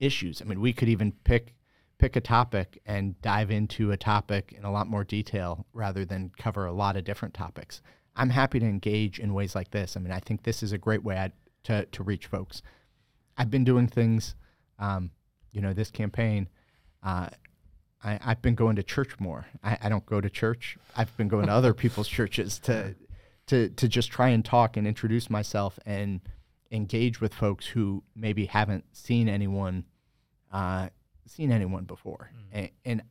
[0.00, 0.42] issues.
[0.42, 1.54] I mean, we could even pick
[1.98, 6.30] pick a topic and dive into a topic in a lot more detail rather than
[6.38, 7.82] cover a lot of different topics.
[8.18, 9.96] I'm happy to engage in ways like this.
[9.96, 11.32] I mean, I think this is a great way I,
[11.64, 12.62] to to reach folks.
[13.38, 14.34] I've been doing things,
[14.78, 15.12] um,
[15.52, 16.48] you know, this campaign.
[17.02, 17.28] Uh,
[18.02, 19.46] I, I've been going to church more.
[19.62, 20.76] I, I don't go to church.
[20.96, 22.96] I've been going to other people's churches to,
[23.46, 26.20] to to just try and talk and introduce myself and
[26.72, 29.84] engage with folks who maybe haven't seen anyone,
[30.52, 30.88] uh,
[31.26, 32.32] seen anyone before.
[32.52, 33.02] And, and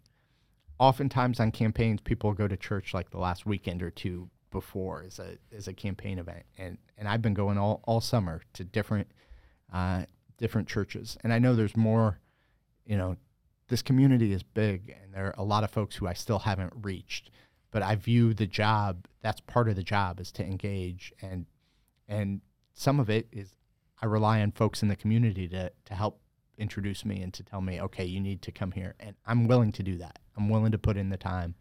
[0.79, 4.29] oftentimes on campaigns, people go to church like the last weekend or two
[4.59, 6.43] before as a as a campaign event.
[6.57, 9.07] And and I've been going all, all summer to different
[9.71, 10.05] uh,
[10.37, 11.15] different churches.
[11.23, 12.19] And I know there's more,
[12.85, 13.17] you know,
[13.67, 16.73] this community is big and there are a lot of folks who I still haven't
[16.81, 17.29] reached.
[17.69, 21.45] But I view the job, that's part of the job is to engage and
[22.07, 22.41] and
[22.73, 23.55] some of it is
[24.01, 26.19] I rely on folks in the community to to help
[26.57, 28.95] introduce me and to tell me, okay, you need to come here.
[28.99, 30.17] And I'm willing to do that.
[30.35, 31.53] I'm willing to put in the time.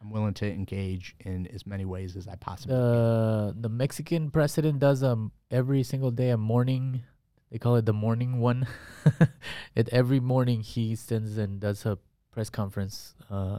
[0.00, 2.82] I'm willing to engage in as many ways as I possibly can.
[2.82, 7.02] the the Mexican president does um every single day a morning
[7.50, 8.66] they call it the morning one.
[9.74, 11.98] It every morning he stands and does a
[12.30, 13.58] press conference uh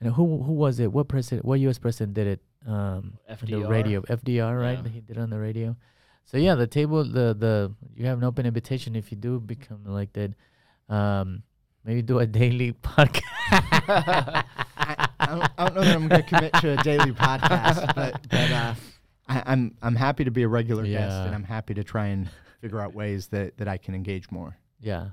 [0.00, 0.92] and who who was it?
[0.92, 4.02] What president what US president did it um on the radio?
[4.02, 4.78] FDR right?
[4.82, 4.90] Yeah.
[4.90, 5.74] he did it on the radio.
[6.24, 9.82] So yeah the table the the you have an open invitation if you do become
[9.86, 10.36] elected.
[10.88, 11.42] Um
[11.84, 14.44] maybe do a daily podcast
[15.28, 17.94] I, I, don't, I don't know that I'm going to commit to a daily podcast,
[17.94, 18.74] but, but uh,
[19.28, 22.28] I, I'm I'm happy to be a regular guest, and I'm happy to try and
[22.60, 24.56] figure out ways that, that I can engage more.
[24.80, 25.08] Yeah.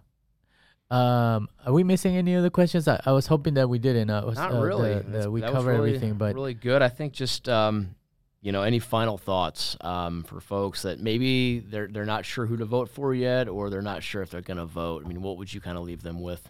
[0.90, 2.88] Um, are we missing any other questions?
[2.88, 4.10] I, I was hoping that we didn't.
[4.10, 4.96] I was, Not uh, really.
[4.96, 6.82] the- the- we that covered really- everything, but really good.
[6.82, 7.96] I think just um,
[8.42, 12.58] you know, any final thoughts um, for folks that maybe they're they're not sure who
[12.58, 15.04] to vote for yet, or they're not sure if they're going to vote.
[15.06, 16.50] I mean, what would you kind of leave them with?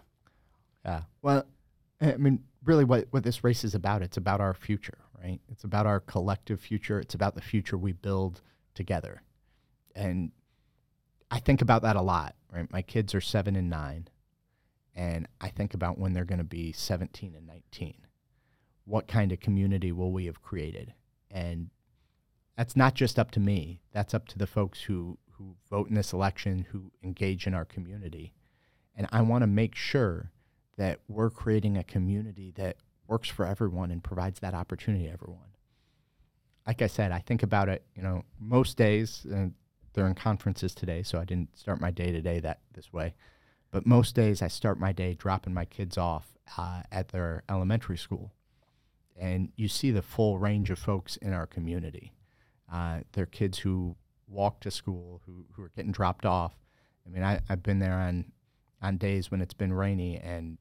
[0.86, 1.02] Yeah.
[1.22, 1.44] Well,
[2.02, 4.02] I mean, really, what what this race is about?
[4.02, 5.40] It's about our future, right?
[5.50, 7.00] It's about our collective future.
[7.00, 8.42] It's about the future we build
[8.74, 9.22] together,
[9.96, 10.32] and
[11.30, 12.36] I think about that a lot.
[12.52, 12.72] Right.
[12.72, 14.08] My kids are seven and nine,
[14.96, 17.96] and I think about when they're going to be 17 and 19.
[18.86, 20.94] What kind of community will we have created?
[21.30, 21.70] And
[22.58, 23.82] that's not just up to me.
[23.94, 27.64] That's up to the folks who, who vote in this election, who engage in our
[27.64, 28.34] community.
[28.96, 30.32] And I want to make sure
[30.82, 32.76] that we're creating a community that
[33.06, 35.52] works for everyone and provides that opportunity to everyone.
[36.66, 39.50] Like I said, I think about it, you know, most days, uh,
[39.94, 43.14] they're in conferences today, so I didn't start my day today that this way.
[43.70, 47.98] But most days I start my day dropping my kids off uh, at their elementary
[47.98, 48.34] school.
[49.16, 52.12] And you see the full range of folks in our community.
[52.74, 53.96] Uh, they're kids who
[54.28, 56.56] walk to school, who, who are getting dropped off.
[57.06, 58.32] I mean, I, I've been there on,
[58.82, 60.58] on days when it's been rainy and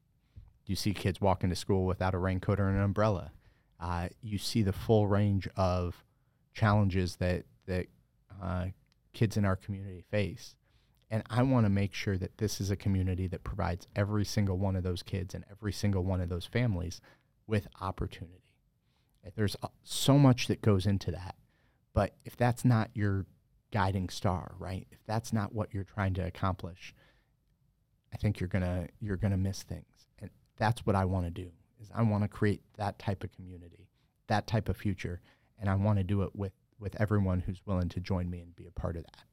[0.71, 3.33] you see kids walking to school without a raincoat or an umbrella.
[3.77, 6.05] Uh, you see the full range of
[6.53, 7.87] challenges that, that
[8.41, 8.67] uh,
[9.11, 10.55] kids in our community face.
[11.09, 14.57] And I want to make sure that this is a community that provides every single
[14.57, 17.01] one of those kids and every single one of those families
[17.45, 18.45] with opportunity.
[19.35, 21.35] There's uh, so much that goes into that.
[21.93, 23.25] But if that's not your
[23.73, 24.87] guiding star, right?
[24.89, 26.93] If that's not what you're trying to accomplish,
[28.13, 29.90] I think you're going to you're going to miss things.
[30.57, 31.49] And that's what I want to do.
[31.81, 33.87] Is I want to create that type of community,
[34.27, 35.19] that type of future,
[35.59, 38.55] and I want to do it with with everyone who's willing to join me and
[38.55, 39.23] be a part of that.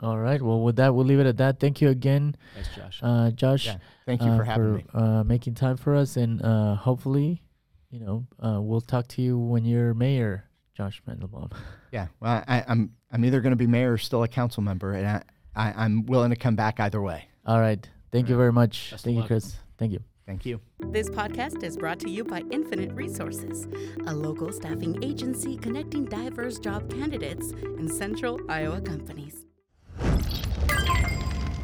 [0.00, 0.42] All right.
[0.42, 1.60] Well, with that, we'll leave it at that.
[1.60, 3.00] Thank you again, Thanks, Josh.
[3.02, 3.66] uh, Josh.
[3.66, 3.76] Yeah.
[4.06, 4.84] Thank you uh, for having me.
[4.92, 7.42] Uh, making time for us, and uh, hopefully,
[7.90, 10.44] you know, uh, we'll talk to you when you're mayor,
[10.74, 11.52] Josh Mandelbaum.
[11.92, 12.08] Yeah.
[12.18, 15.06] Well, I, I'm I'm either going to be mayor or still a council member, and
[15.06, 15.22] I,
[15.54, 17.28] I I'm willing to come back either way.
[17.46, 17.88] All right.
[18.10, 18.42] Thank you All right.
[18.46, 18.90] very much.
[18.90, 19.28] Best Thank you, luck.
[19.28, 19.54] Chris.
[19.78, 20.00] Thank you.
[20.26, 20.60] Thank you.
[20.78, 23.68] This podcast is brought to you by Infinite Resources,
[24.06, 29.44] a local staffing agency connecting diverse job candidates and central Iowa companies.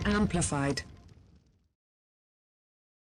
[0.05, 0.83] Amplified.